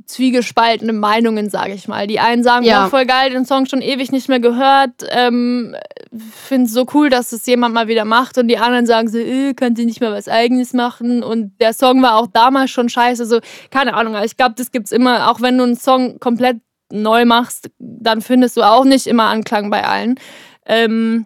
zwiegespaltene 0.05 0.93
Meinungen, 0.93 1.49
sage 1.49 1.73
ich 1.73 1.87
mal. 1.87 2.07
Die 2.07 2.19
einen 2.19 2.43
sagen, 2.43 2.65
ja. 2.65 2.85
oh, 2.85 2.89
voll 2.89 3.05
geil, 3.05 3.31
den 3.31 3.45
Song 3.45 3.65
schon 3.65 3.81
ewig 3.81 4.11
nicht 4.11 4.29
mehr 4.29 4.39
gehört, 4.39 5.03
ähm, 5.09 5.75
finde 6.15 6.67
es 6.67 6.73
so 6.73 6.85
cool, 6.93 7.09
dass 7.09 7.31
es 7.31 7.45
jemand 7.45 7.73
mal 7.73 7.87
wieder 7.87 8.05
macht 8.05 8.37
und 8.37 8.47
die 8.47 8.57
anderen 8.57 8.85
sagen 8.85 9.07
so, 9.07 9.17
äh, 9.17 9.53
kann 9.53 9.75
sie 9.75 9.85
nicht 9.85 10.01
mehr 10.01 10.11
was 10.11 10.27
Eigenes 10.27 10.73
machen 10.73 11.23
und 11.23 11.59
der 11.59 11.73
Song 11.73 12.01
war 12.03 12.17
auch 12.17 12.27
damals 12.27 12.71
schon 12.71 12.89
scheiße, 12.89 13.25
so, 13.25 13.39
keine 13.71 13.95
Ahnung, 13.95 14.15
ich 14.23 14.37
glaube, 14.37 14.55
das 14.55 14.71
gibt 14.71 14.85
es 14.87 14.91
immer, 14.91 15.31
auch 15.31 15.41
wenn 15.41 15.57
du 15.57 15.63
einen 15.63 15.77
Song 15.77 16.19
komplett 16.19 16.57
neu 16.91 17.25
machst, 17.25 17.71
dann 17.79 18.21
findest 18.21 18.57
du 18.57 18.61
auch 18.61 18.85
nicht 18.85 19.07
immer 19.07 19.25
Anklang 19.25 19.71
bei 19.71 19.85
allen. 19.85 20.19
Ähm, 20.67 21.25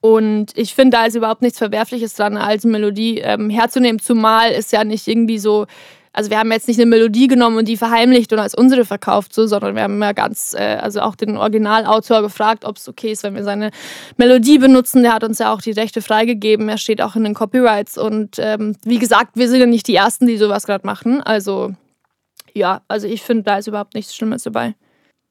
und 0.00 0.56
ich 0.56 0.74
finde, 0.74 0.96
da 0.96 1.04
ist 1.06 1.14
überhaupt 1.14 1.42
nichts 1.42 1.58
Verwerfliches 1.58 2.14
dran, 2.14 2.36
eine 2.36 2.46
alte 2.46 2.68
Melodie 2.68 3.18
ähm, 3.18 3.50
herzunehmen, 3.50 4.00
zumal 4.00 4.50
es 4.50 4.70
ja 4.70 4.82
nicht 4.82 5.06
irgendwie 5.06 5.38
so, 5.38 5.66
also 6.12 6.30
wir 6.30 6.38
haben 6.38 6.50
jetzt 6.50 6.68
nicht 6.68 6.80
eine 6.80 6.88
Melodie 6.88 7.28
genommen 7.28 7.58
und 7.58 7.68
die 7.68 7.76
verheimlicht 7.76 8.32
und 8.32 8.38
als 8.38 8.54
unsere 8.54 8.86
verkauft, 8.86 9.34
so, 9.34 9.46
sondern 9.46 9.76
wir 9.76 9.82
haben 9.82 10.02
ja 10.02 10.12
ganz, 10.12 10.54
äh, 10.54 10.78
also 10.80 11.00
auch 11.00 11.16
den 11.16 11.36
Originalautor 11.36 12.22
gefragt, 12.22 12.64
ob 12.64 12.78
es 12.78 12.88
okay 12.88 13.12
ist, 13.12 13.22
wenn 13.22 13.34
wir 13.34 13.44
seine 13.44 13.70
Melodie 14.16 14.58
benutzen. 14.58 15.02
Der 15.02 15.12
hat 15.12 15.22
uns 15.22 15.38
ja 15.38 15.52
auch 15.52 15.60
die 15.60 15.72
Rechte 15.72 16.00
freigegeben, 16.00 16.68
er 16.68 16.78
steht 16.78 17.02
auch 17.02 17.14
in 17.14 17.24
den 17.24 17.34
Copyrights 17.34 17.98
und 17.98 18.38
ähm, 18.38 18.76
wie 18.84 18.98
gesagt, 18.98 19.32
wir 19.34 19.48
sind 19.48 19.60
ja 19.60 19.66
nicht 19.66 19.86
die 19.86 19.96
Ersten, 19.96 20.26
die 20.26 20.38
sowas 20.38 20.66
gerade 20.66 20.86
machen. 20.86 21.22
Also 21.22 21.74
ja, 22.54 22.80
also 22.88 23.06
ich 23.06 23.22
finde, 23.22 23.42
da 23.44 23.58
ist 23.58 23.66
überhaupt 23.66 23.94
nichts 23.94 24.14
Schlimmes 24.14 24.44
dabei. 24.44 24.74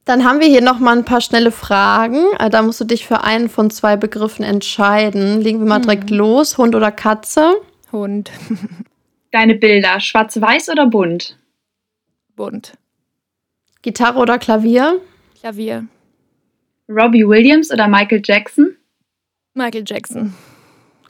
Dann 0.09 0.25
haben 0.25 0.39
wir 0.39 0.47
hier 0.47 0.61
noch 0.61 0.79
mal 0.79 0.97
ein 0.97 1.05
paar 1.05 1.21
schnelle 1.21 1.51
Fragen. 1.51 2.25
Äh, 2.39 2.49
da 2.49 2.63
musst 2.63 2.81
du 2.81 2.85
dich 2.85 3.05
für 3.05 3.23
einen 3.23 3.47
von 3.47 3.69
zwei 3.69 3.95
Begriffen 3.95 4.43
entscheiden. 4.43 5.39
Legen 5.39 5.59
wir 5.59 5.67
mal 5.67 5.81
direkt 5.81 6.09
hm. 6.09 6.17
los. 6.17 6.57
Hund 6.57 6.73
oder 6.73 6.91
Katze? 6.91 7.57
Hund. 7.91 8.31
Deine 9.31 9.53
Bilder, 9.53 9.99
schwarz-weiß 9.99 10.69
oder 10.69 10.87
bunt? 10.87 11.37
Bunt. 12.35 12.73
Gitarre 13.83 14.17
oder 14.17 14.39
Klavier? 14.39 14.99
Klavier. 15.39 15.85
Robbie 16.89 17.27
Williams 17.27 17.69
oder 17.69 17.87
Michael 17.87 18.23
Jackson? 18.25 18.75
Michael 19.53 19.83
Jackson. 19.85 20.33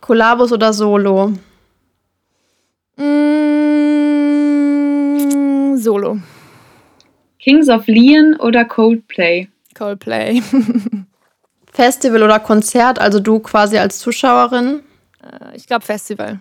Kollabos 0.02 0.52
oder 0.52 0.74
Solo? 0.74 1.32
Mm, 2.98 3.38
Solo. 5.78 6.20
Kings 7.40 7.70
of 7.70 7.88
Leon 7.88 8.36
oder 8.40 8.66
Coldplay? 8.66 9.48
Coldplay. 9.74 10.42
Festival 11.72 12.24
oder 12.24 12.40
Konzert, 12.40 13.00
also 13.00 13.20
du 13.20 13.40
quasi 13.40 13.78
als 13.78 14.00
Zuschauerin? 14.00 14.82
Äh, 15.24 15.56
ich 15.56 15.66
glaube 15.66 15.86
Festival. 15.86 16.40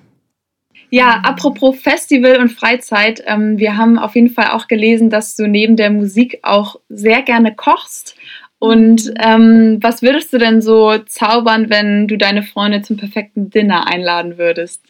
Ja, 0.90 1.20
apropos 1.22 1.78
Festival 1.78 2.40
und 2.40 2.50
Freizeit, 2.50 3.22
ähm, 3.26 3.58
wir 3.58 3.76
haben 3.76 3.98
auf 3.98 4.14
jeden 4.14 4.30
Fall 4.30 4.50
auch 4.52 4.68
gelesen, 4.68 5.10
dass 5.10 5.36
du 5.36 5.46
neben 5.46 5.76
der 5.76 5.90
Musik 5.90 6.40
auch 6.42 6.80
sehr 6.88 7.22
gerne 7.22 7.54
kochst. 7.54 8.16
Und 8.58 9.12
ähm, 9.20 9.78
was 9.80 10.02
würdest 10.02 10.32
du 10.32 10.38
denn 10.38 10.62
so 10.62 10.98
zaubern, 10.98 11.70
wenn 11.70 12.08
du 12.08 12.16
deine 12.16 12.42
Freunde 12.42 12.82
zum 12.82 12.96
perfekten 12.96 13.50
Dinner 13.50 13.86
einladen 13.86 14.38
würdest? 14.38 14.80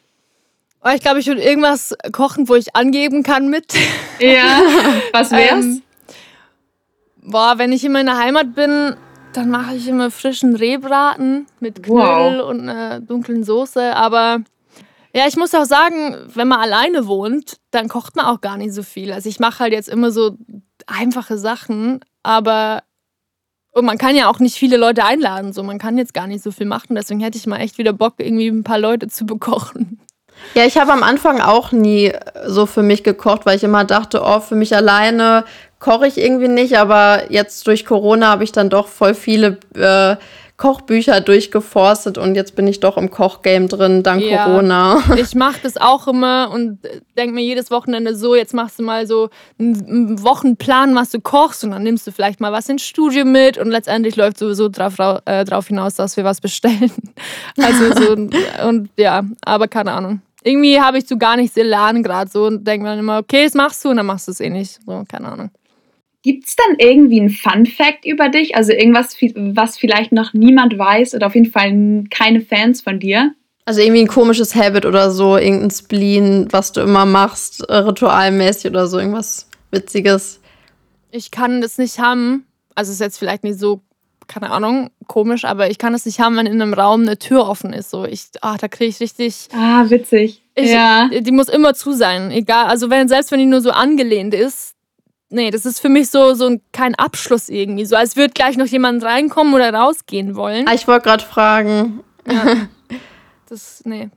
Oh, 0.82 0.90
ich 0.94 1.02
glaube, 1.02 1.18
ich 1.18 1.26
würde 1.26 1.42
irgendwas 1.42 1.94
kochen, 2.12 2.48
wo 2.48 2.54
ich 2.54 2.74
angeben 2.76 3.24
kann 3.24 3.50
mit. 3.50 3.74
Ja, 4.20 4.62
was 5.12 5.30
wär's? 5.32 5.64
Ähm, 5.64 5.82
boah, 7.22 7.54
wenn 7.56 7.72
ich 7.72 7.84
immer 7.84 8.00
in 8.00 8.06
der 8.06 8.18
Heimat 8.18 8.54
bin, 8.54 8.96
dann 9.32 9.50
mache 9.50 9.74
ich 9.74 9.86
immer 9.88 10.10
frischen 10.10 10.56
Rehbraten 10.56 11.46
mit 11.60 11.82
Knödel 11.82 12.40
Wow. 12.40 12.48
und 12.50 12.68
einer 12.68 13.00
dunklen 13.00 13.44
Soße. 13.44 13.94
Aber 13.94 14.38
ja, 15.14 15.26
ich 15.26 15.36
muss 15.36 15.54
auch 15.54 15.64
sagen, 15.64 16.16
wenn 16.34 16.48
man 16.48 16.60
alleine 16.60 17.06
wohnt, 17.06 17.58
dann 17.70 17.88
kocht 17.88 18.16
man 18.16 18.26
auch 18.26 18.40
gar 18.40 18.56
nicht 18.56 18.72
so 18.72 18.82
viel. 18.82 19.12
Also 19.12 19.28
ich 19.28 19.38
mache 19.40 19.60
halt 19.60 19.72
jetzt 19.72 19.88
immer 19.88 20.10
so 20.10 20.36
einfache 20.86 21.38
Sachen, 21.38 22.00
aber 22.22 22.82
und 23.72 23.84
man 23.84 23.98
kann 23.98 24.16
ja 24.16 24.28
auch 24.28 24.38
nicht 24.40 24.56
viele 24.56 24.76
Leute 24.76 25.04
einladen. 25.04 25.52
So, 25.52 25.62
man 25.62 25.78
kann 25.78 25.98
jetzt 25.98 26.14
gar 26.14 26.26
nicht 26.26 26.42
so 26.42 26.50
viel 26.50 26.66
machen. 26.66 26.96
Deswegen 26.96 27.20
hätte 27.20 27.38
ich 27.38 27.46
mal 27.46 27.58
echt 27.58 27.78
wieder 27.78 27.92
Bock, 27.92 28.14
irgendwie 28.18 28.48
ein 28.48 28.64
paar 28.64 28.78
Leute 28.78 29.06
zu 29.08 29.24
bekochen. 29.24 30.00
Ja, 30.54 30.64
ich 30.64 30.78
habe 30.78 30.92
am 30.92 31.02
Anfang 31.02 31.40
auch 31.40 31.70
nie 31.70 32.12
so 32.46 32.66
für 32.66 32.82
mich 32.82 33.04
gekocht, 33.04 33.44
weil 33.44 33.56
ich 33.56 33.64
immer 33.64 33.84
dachte, 33.84 34.22
oh, 34.24 34.40
für 34.40 34.54
mich 34.54 34.74
alleine 34.74 35.44
koche 35.78 36.06
ich 36.06 36.18
irgendwie 36.18 36.48
nicht. 36.48 36.76
Aber 36.78 37.30
jetzt 37.30 37.66
durch 37.66 37.84
Corona 37.86 38.28
habe 38.28 38.44
ich 38.44 38.52
dann 38.52 38.68
doch 38.70 38.88
voll 38.88 39.14
viele 39.14 39.58
äh, 39.74 40.16
Kochbücher 40.56 41.20
durchgeforstet 41.20 42.18
und 42.18 42.34
jetzt 42.34 42.56
bin 42.56 42.66
ich 42.66 42.80
doch 42.80 42.96
im 42.96 43.12
Kochgame 43.12 43.66
drin, 43.68 44.02
dank 44.02 44.22
Ja. 44.24 44.44
Corona. 44.46 45.00
Ich 45.16 45.36
mache 45.36 45.60
das 45.62 45.76
auch 45.76 46.08
immer 46.08 46.50
und 46.52 46.80
denke 47.16 47.32
mir 47.32 47.42
jedes 47.44 47.70
Wochenende 47.70 48.16
so, 48.16 48.34
jetzt 48.34 48.54
machst 48.54 48.80
du 48.80 48.82
mal 48.82 49.06
so 49.06 49.30
einen 49.60 50.20
Wochenplan, 50.20 50.96
was 50.96 51.10
du 51.10 51.20
kochst 51.20 51.62
und 51.62 51.70
dann 51.70 51.84
nimmst 51.84 52.08
du 52.08 52.10
vielleicht 52.10 52.40
mal 52.40 52.50
was 52.50 52.68
ins 52.68 52.82
Studio 52.82 53.24
mit 53.24 53.56
und 53.56 53.68
letztendlich 53.68 54.16
läuft 54.16 54.36
sowieso 54.38 54.68
drauf, 54.68 54.98
rau- 54.98 55.20
äh, 55.26 55.44
drauf 55.44 55.68
hinaus, 55.68 55.94
dass 55.94 56.16
wir 56.16 56.24
was 56.24 56.40
bestellen. 56.40 56.90
Also 57.62 57.92
so, 57.94 58.12
und 58.68 58.90
ja, 58.96 59.22
aber 59.44 59.68
keine 59.68 59.92
Ahnung. 59.92 60.22
Irgendwie 60.42 60.80
habe 60.80 60.98
ich 60.98 61.06
so 61.06 61.16
gar 61.18 61.36
nichts 61.36 61.56
Elan 61.56 62.02
gerade 62.02 62.28
so 62.30 62.46
und 62.46 62.66
denke 62.66 62.82
mir 62.84 62.90
dann 62.90 62.98
immer, 63.00 63.18
okay, 63.18 63.44
das 63.44 63.54
machst 63.54 63.84
du 63.84 63.90
und 63.90 63.96
dann 63.98 64.06
machst 64.06 64.26
du 64.28 64.32
es 64.32 64.40
eh 64.40 64.50
nicht. 64.50 64.78
So, 64.86 65.04
keine 65.08 65.28
Ahnung. 65.28 65.50
Gibt's 66.22 66.56
dann 66.56 66.76
irgendwie 66.78 67.20
ein 67.20 67.30
Fun 67.30 67.64
Fact 67.64 68.04
über 68.04 68.28
dich? 68.28 68.56
Also 68.56 68.72
irgendwas, 68.72 69.16
was 69.34 69.78
vielleicht 69.78 70.12
noch 70.12 70.32
niemand 70.32 70.76
weiß 70.76 71.14
oder 71.14 71.28
auf 71.28 71.34
jeden 71.34 71.50
Fall 71.50 72.04
keine 72.10 72.40
Fans 72.40 72.80
von 72.80 72.98
dir? 72.98 73.34
Also 73.64 73.82
irgendwie 73.82 74.00
ein 74.00 74.08
komisches 74.08 74.54
Habit 74.54 74.86
oder 74.86 75.10
so, 75.10 75.36
irgendein 75.36 75.70
Spleen, 75.70 76.48
was 76.50 76.72
du 76.72 76.80
immer 76.80 77.04
machst, 77.04 77.68
äh, 77.68 77.76
ritualmäßig 77.76 78.70
oder 78.70 78.86
so, 78.86 78.98
irgendwas 78.98 79.46
Witziges. 79.70 80.40
Ich 81.10 81.30
kann 81.30 81.60
das 81.60 81.76
nicht 81.76 81.98
haben, 81.98 82.46
also 82.74 82.90
ist 82.90 83.00
jetzt 83.00 83.18
vielleicht 83.18 83.44
nicht 83.44 83.58
so, 83.58 83.82
keine 84.26 84.50
Ahnung, 84.50 84.90
komisch, 85.06 85.44
aber 85.44 85.70
ich 85.70 85.76
kann 85.76 85.92
es 85.92 86.06
nicht 86.06 86.18
haben, 86.18 86.36
wenn 86.36 86.46
in 86.46 86.62
einem 86.62 86.72
Raum 86.72 87.02
eine 87.02 87.18
Tür 87.18 87.46
offen 87.46 87.74
ist. 87.74 87.90
So, 87.90 88.06
ich, 88.06 88.28
ach, 88.40 88.56
da 88.56 88.68
kriege 88.68 88.88
ich 88.88 89.00
richtig. 89.00 89.48
Ah, 89.52 89.84
witzig. 89.90 90.42
Ich, 90.54 90.70
ja. 90.70 91.08
Die 91.08 91.32
muss 91.32 91.48
immer 91.48 91.74
zu 91.74 91.92
sein, 91.92 92.30
egal. 92.30 92.66
Also 92.66 92.88
wenn 92.88 93.06
selbst 93.06 93.30
wenn 93.32 93.38
die 93.38 93.46
nur 93.46 93.60
so 93.60 93.70
angelehnt 93.70 94.32
ist, 94.32 94.76
nee, 95.30 95.50
das 95.50 95.66
ist 95.66 95.80
für 95.80 95.88
mich 95.88 96.10
so 96.10 96.34
so 96.34 96.46
ein, 96.46 96.60
kein 96.72 96.94
Abschluss 96.94 97.48
irgendwie. 97.48 97.84
So 97.84 97.96
als 97.96 98.16
würde 98.16 98.32
gleich 98.34 98.56
noch 98.56 98.66
jemand 98.66 99.02
reinkommen 99.04 99.54
oder 99.54 99.72
rausgehen 99.72 100.34
wollen. 100.36 100.66
Ah, 100.68 100.74
ich 100.74 100.86
wollte 100.88 101.04
gerade 101.04 101.24
fragen, 101.24 102.00
Das 103.48 103.82
nee. 103.84 104.10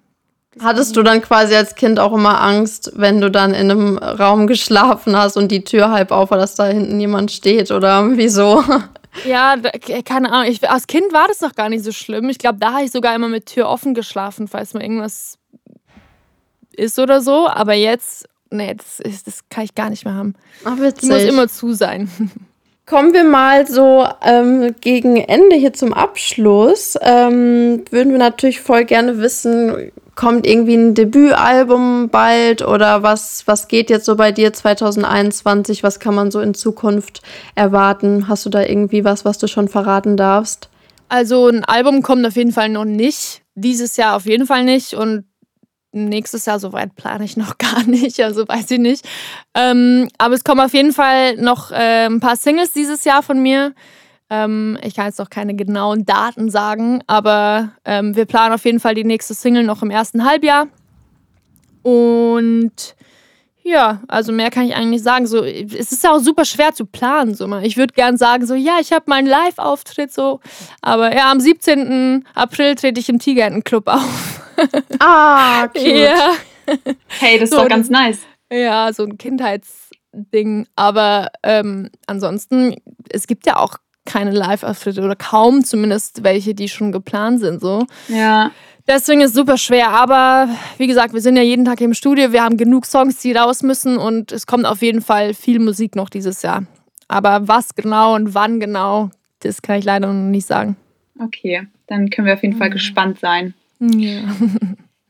hattest 0.60 0.96
du 0.98 1.04
dann 1.04 1.22
quasi 1.22 1.56
als 1.56 1.76
Kind 1.76 2.00
auch 2.00 2.14
immer 2.14 2.42
Angst, 2.42 2.92
wenn 2.96 3.22
du 3.22 3.32
dann 3.32 3.54
in 3.54 3.72
einem 3.72 3.98
Raum 3.98 4.48
geschlafen 4.48 5.16
hast 5.16 5.38
und 5.38 5.50
die 5.52 5.64
Tür 5.64 5.92
halb 5.92 6.12
auf 6.12 6.32
war, 6.32 6.38
dass 6.38 6.56
da 6.56 6.66
hinten 6.66 7.00
jemand 7.00 7.32
steht 7.32 7.72
oder 7.72 8.18
wieso? 8.18 8.64
Ja, 9.26 9.58
keine 10.06 10.32
Ahnung. 10.32 10.50
Ich, 10.50 10.70
als 10.70 10.88
Kind 10.88 11.12
war 11.12 11.28
das 11.28 11.42
noch 11.42 11.54
gar 11.54 11.68
nicht 11.68 11.84
so 11.84 11.92
schlimm. 11.92 12.30
Ich 12.30 12.38
glaube, 12.38 12.60
da 12.60 12.72
habe 12.72 12.86
ich 12.86 12.92
sogar 12.92 13.14
immer 13.14 13.28
mit 13.28 13.48
Tür 13.48 13.68
offen 13.68 13.94
geschlafen, 13.94 14.48
falls 14.48 14.74
mal 14.74 14.82
irgendwas 14.82 15.38
ist 16.72 16.98
oder 16.98 17.20
so. 17.20 17.50
Aber 17.50 17.74
jetzt, 17.74 18.26
nee, 18.52 18.74
das, 18.76 19.00
ist, 19.00 19.28
das 19.28 19.42
kann 19.50 19.64
ich 19.64 19.76
gar 19.76 19.90
nicht 19.90 20.06
mehr 20.06 20.14
haben. 20.14 20.36
Ach, 20.64 20.76
Die 20.76 20.82
witzig. 20.82 21.10
muss 21.10 21.24
immer 21.24 21.48
zu 21.48 21.74
sein. 21.74 22.10
Kommen 22.86 23.14
wir 23.14 23.24
mal 23.24 23.68
so 23.68 24.06
ähm, 24.22 24.76
gegen 24.82 25.16
Ende 25.16 25.56
hier 25.56 25.72
zum 25.72 25.94
Abschluss. 25.94 26.98
Ähm, 27.02 27.86
würden 27.90 28.12
wir 28.12 28.20
natürlich 28.20 28.60
voll 28.60 28.84
gerne 28.86 29.20
wissen, 29.20 29.92
kommt 30.16 30.46
irgendwie 30.46 30.76
ein 30.76 30.94
Debütalbum 30.94 32.10
bald 32.10 32.62
oder 32.62 33.02
was, 33.02 33.44
was 33.48 33.68
geht 33.68 33.90
jetzt 33.90 34.06
so 34.06 34.16
bei 34.16 34.32
dir 34.32 34.52
2021? 34.52 35.84
Was 35.84 36.00
kann 36.00 36.16
man 36.16 36.32
so 36.32 36.42
in 36.42 36.54
Zukunft 36.54 37.22
erwarten? 37.56 38.28
Hast 38.28 38.46
du 38.46 38.50
da 38.50 38.62
irgendwie 38.64 39.06
was, 39.06 39.26
was 39.26 39.38
du 39.38 39.48
schon 39.48 39.68
verraten 39.68 40.18
darfst? 40.18 40.70
Also 41.08 41.48
ein 41.48 41.64
Album 41.64 42.02
kommt 42.02 42.26
auf 42.26 42.36
jeden 42.36 42.52
Fall 42.52 42.70
noch 42.70 42.86
nicht. 42.86 43.42
Dieses 43.56 43.96
Jahr 43.98 44.16
auf 44.16 44.26
jeden 44.26 44.48
Fall 44.48 44.64
nicht. 44.64 44.94
Und 44.94 45.26
nächstes 45.92 46.46
Jahr 46.46 46.60
soweit 46.60 46.96
plane 46.96 47.24
ich 47.24 47.38
noch 47.38 47.58
gar 47.58 47.84
nicht. 47.84 48.22
Also 48.24 48.48
weiß 48.48 48.72
ich 48.72 48.80
nicht. 48.80 49.08
Ähm, 49.56 50.08
aber 50.18 50.36
es 50.36 50.44
kommen 50.44 50.62
auf 50.62 50.74
jeden 50.74 50.94
Fall 50.94 51.38
noch 51.38 51.72
äh, 51.72 52.06
ein 52.06 52.20
paar 52.20 52.36
Singles 52.36 52.72
dieses 52.72 53.04
Jahr 53.04 53.24
von 53.24 53.42
mir. 53.42 53.74
Ähm, 54.30 54.78
ich 54.82 54.96
kann 54.96 55.08
jetzt 55.08 55.20
noch 55.20 55.30
keine 55.30 55.56
genauen 55.56 56.06
Daten 56.06 56.50
sagen, 56.50 57.04
aber 57.08 57.74
ähm, 57.84 58.16
wir 58.16 58.26
planen 58.26 58.54
auf 58.54 58.64
jeden 58.64 58.80
Fall 58.80 58.96
die 58.96 59.04
nächste 59.04 59.34
Single 59.34 59.64
noch 59.64 59.82
im 59.84 59.92
ersten 59.92 60.24
Halbjahr. 60.24 60.68
Und 61.84 62.96
ja, 63.64 64.02
also 64.08 64.32
mehr 64.32 64.50
kann 64.50 64.66
ich 64.66 64.76
eigentlich 64.76 64.90
nicht 64.90 65.04
sagen. 65.04 65.28
So, 65.28 65.44
es 65.44 65.92
ist 65.92 66.04
ja 66.04 66.12
auch 66.12 66.20
super 66.20 66.46
schwer 66.46 66.74
zu 66.74 66.86
planen. 66.86 67.36
So. 67.36 67.48
Ich 67.60 67.78
würde 67.78 67.94
gern 67.94 68.18
sagen, 68.18 68.46
so, 68.48 68.56
ja, 68.56 68.78
ich 68.80 68.92
habe 68.92 69.06
meinen 69.08 69.28
Live-Auftritt 69.28 70.12
so. 70.12 70.40
Aber 70.82 71.14
ja, 71.14 71.32
am 71.32 71.40
17. 71.40 72.26
April 72.34 72.76
trete 72.76 73.00
ich 73.00 73.10
im 73.10 73.20
Tigerentenclub 73.20 73.88
auf. 73.88 74.41
Ah, 75.00 75.68
cute. 75.68 75.86
Ja. 75.88 76.32
Hey, 77.20 77.40
das 77.40 77.50
ist 77.50 77.56
So, 77.56 77.62
doch 77.64 77.70
ganz 77.70 77.90
nice. 77.90 78.20
ja, 78.52 78.92
so 78.94 79.04
ein 79.04 79.18
Kindheitsding. 79.18 80.68
Aber 80.76 81.30
ähm, 81.44 81.90
ansonsten, 82.08 82.76
es 83.10 83.28
gibt 83.28 83.46
ja 83.46 83.58
auch 83.58 83.76
keine 84.06 84.32
Live-Auftritte 84.32 85.02
oder 85.02 85.16
kaum 85.16 85.64
zumindest 85.64 86.24
welche, 86.24 86.56
die 86.56 86.70
schon 86.70 86.92
geplant 86.92 87.40
sind. 87.40 87.62
So. 87.62 87.86
Ja. 88.08 88.52
Deswegen 88.88 89.22
ist 89.22 89.30
es 89.32 89.36
super 89.36 89.58
schwer. 89.58 89.90
Aber 89.90 90.50
wie 90.78 90.88
gesagt, 90.88 91.14
wir 91.14 91.22
sind 91.22 91.36
ja 91.36 91.44
jeden 91.44 91.66
Tag 91.66 91.82
im 91.82 91.94
Studio. 91.94 92.32
Wir 92.32 92.44
haben 92.44 92.58
genug 92.58 92.86
Songs, 92.86 93.20
die 93.22 93.32
raus 93.34 93.62
müssen. 93.62 93.98
Und 93.98 94.32
es 94.32 94.48
kommt 94.48 94.66
auf 94.66 94.82
jeden 94.82 95.02
Fall 95.02 95.34
viel 95.34 95.60
Musik 95.60 95.96
noch 95.96 96.10
dieses 96.10 96.42
Jahr. 96.42 96.64
Aber 97.08 97.48
was 97.48 97.76
genau 97.76 98.16
und 98.16 98.34
wann 98.34 98.60
genau, 98.60 99.12
das 99.42 99.62
kann 99.62 99.78
ich 99.78 99.86
leider 99.86 100.08
noch 100.08 100.14
nicht 100.30 100.48
sagen. 100.48 100.78
Okay, 101.20 101.68
dann 101.88 102.10
können 102.10 102.26
wir 102.26 102.34
auf 102.34 102.42
jeden 102.42 102.58
Fall 102.58 102.70
Mhm. 102.70 102.74
gespannt 102.74 103.20
sein. 103.20 103.54
Ja. 103.82 104.22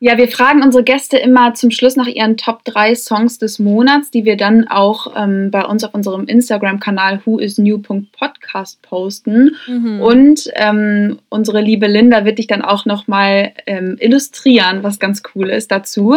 Ja, 0.03 0.17
wir 0.17 0.27
fragen 0.29 0.63
unsere 0.63 0.83
Gäste 0.83 1.17
immer 1.17 1.53
zum 1.53 1.69
Schluss 1.69 1.95
nach 1.95 2.07
ihren 2.07 2.35
Top 2.35 2.65
3 2.65 2.95
Songs 2.95 3.37
des 3.37 3.59
Monats, 3.59 4.09
die 4.09 4.25
wir 4.25 4.35
dann 4.35 4.67
auch 4.67 5.13
ähm, 5.15 5.51
bei 5.51 5.63
uns 5.63 5.83
auf 5.83 5.93
unserem 5.93 6.25
Instagram-Kanal 6.25 7.21
whoisnew.podcast 7.23 8.81
posten. 8.81 9.55
Mhm. 9.67 10.01
Und 10.01 10.49
ähm, 10.55 11.19
unsere 11.29 11.61
liebe 11.61 11.85
Linda 11.85 12.25
wird 12.25 12.39
dich 12.39 12.47
dann 12.47 12.63
auch 12.63 12.85
nochmal 12.87 13.51
ähm, 13.67 13.95
illustrieren, 13.99 14.81
was 14.81 14.97
ganz 14.97 15.21
cool 15.35 15.51
ist 15.51 15.69
dazu. 15.71 16.15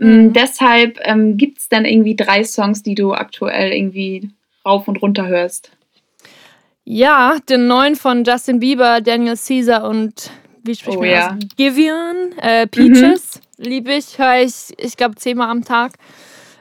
Ähm, 0.00 0.26
Mhm. 0.26 0.32
deshalb 0.32 1.00
ähm, 1.02 1.36
gibt 1.36 1.58
es 1.58 1.68
dann 1.68 1.86
irgendwie 1.86 2.14
drei 2.14 2.44
Songs, 2.44 2.84
die 2.84 2.94
du 2.94 3.14
aktuell 3.14 3.72
irgendwie 3.72 4.30
rauf 4.64 4.86
und 4.86 5.02
runter 5.02 5.26
hörst. 5.26 5.72
Ja, 6.84 7.38
den 7.48 7.66
neuen 7.66 7.96
von 7.96 8.22
Justin 8.22 8.60
Bieber, 8.60 9.00
Daniel 9.00 9.34
Caesar 9.36 9.88
und 9.88 10.30
wie 10.64 10.74
spricht 10.74 10.96
Oh 10.96 11.00
man 11.00 11.10
ja. 11.10 11.30
aus? 11.32 11.38
Giveon, 11.56 12.32
äh, 12.40 12.66
Peaches, 12.66 13.40
liebe 13.58 13.92
ich, 13.92 14.18
höre 14.18 14.42
ich, 14.42 14.72
ich 14.78 14.96
glaube, 14.96 15.14
zehnmal 15.16 15.50
am 15.50 15.64
Tag. 15.64 15.92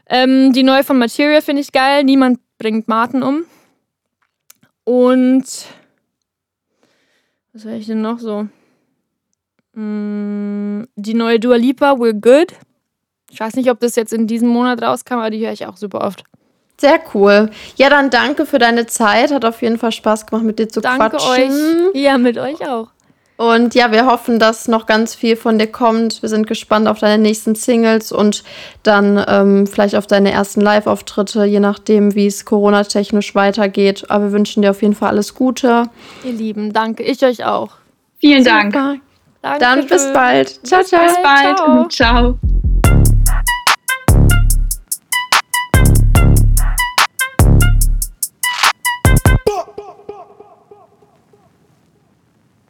Ähm, 0.08 0.54
die 0.54 0.64
neue 0.64 0.84
von 0.84 0.98
Material 1.00 1.42
finde 1.42 1.62
ich 1.62 1.72
geil. 1.72 2.04
Niemand 2.04 2.40
bringt 2.58 2.88
Martin 2.88 3.24
um. 3.24 3.46
Und 4.84 5.46
was 7.54 7.64
höre 7.66 7.76
ich 7.76 7.86
denn 7.86 8.02
noch 8.02 8.20
so? 8.20 8.48
Mm, 9.74 10.84
die 10.96 11.14
neue 11.14 11.40
Dua 11.40 11.56
Lipa, 11.56 11.94
We're 11.94 12.14
Good. 12.14 12.54
Ich 13.32 13.40
weiß 13.40 13.56
nicht, 13.56 13.72
ob 13.72 13.80
das 13.80 13.96
jetzt 13.96 14.14
in 14.14 14.28
diesem 14.28 14.50
Monat 14.50 14.82
rauskam, 14.84 15.14
aber 15.16 15.30
die 15.30 15.44
höre 15.44 15.54
ich 15.54 15.66
auch 15.66 15.78
super 15.78 16.02
oft. 16.02 16.24
Sehr 16.80 17.00
cool. 17.14 17.50
Ja, 17.78 17.90
dann 17.90 18.10
danke 18.10 18.46
für 18.46 18.60
deine 18.60 18.86
Zeit. 18.88 19.32
Hat 19.32 19.46
auf 19.46 19.62
jeden 19.62 19.78
Fall 19.78 19.92
Spaß 19.92 20.26
gemacht, 20.26 20.44
mit 20.44 20.60
dir 20.60 20.68
zu 20.68 20.82
Danke 20.82 21.18
quatschen. 21.18 21.90
euch. 21.92 21.96
Ja, 21.96 22.18
mit 22.18 22.38
euch 22.38 22.68
auch. 22.68 22.90
Und 23.36 23.74
ja, 23.74 23.92
wir 23.92 24.06
hoffen, 24.06 24.38
dass 24.38 24.68
noch 24.68 24.86
ganz 24.86 25.16
viel 25.16 25.36
von 25.36 25.58
dir 25.58 25.68
kommt. 25.68 26.22
Wir 26.22 26.30
sind 26.30 26.46
gespannt 26.48 26.88
auf 26.88 27.00
deine 27.00 27.22
nächsten 27.22 27.56
Singles 27.56 28.12
und 28.12 28.44
dann 28.84 29.24
ähm, 29.28 29.66
vielleicht 29.68 29.96
auf 29.96 30.06
deine 30.06 30.32
ersten 30.32 30.62
Live-Auftritte, 30.62 31.44
je 31.44 31.60
nachdem, 31.60 32.14
wie 32.16 32.28
es 32.28 32.46
Corona-technisch 32.46 33.34
weitergeht. 33.34 34.06
Aber 34.10 34.26
wir 34.26 34.32
wünschen 34.34 34.62
dir 34.62 34.70
auf 34.70 34.82
jeden 34.82 34.94
Fall 34.96 35.10
alles 35.10 35.34
Gute. 35.34 35.90
Ihr 36.24 36.34
Lieben, 36.34 36.74
danke. 36.74 37.04
Ich 37.04 37.24
euch 37.24 37.44
auch. 37.44 37.72
Vielen 38.20 38.44
Dank. 38.44 38.74
Super. 38.74 38.96
Danke 39.42 39.60
Dann 39.60 39.88
bis 39.88 40.14
bald. 40.14 40.66
Ciao, 40.66 40.84
ciao. 40.84 41.04
Bis 41.04 41.16
bald. 41.22 41.58
Ciao. 41.58 41.88
Ciao. 41.90 42.40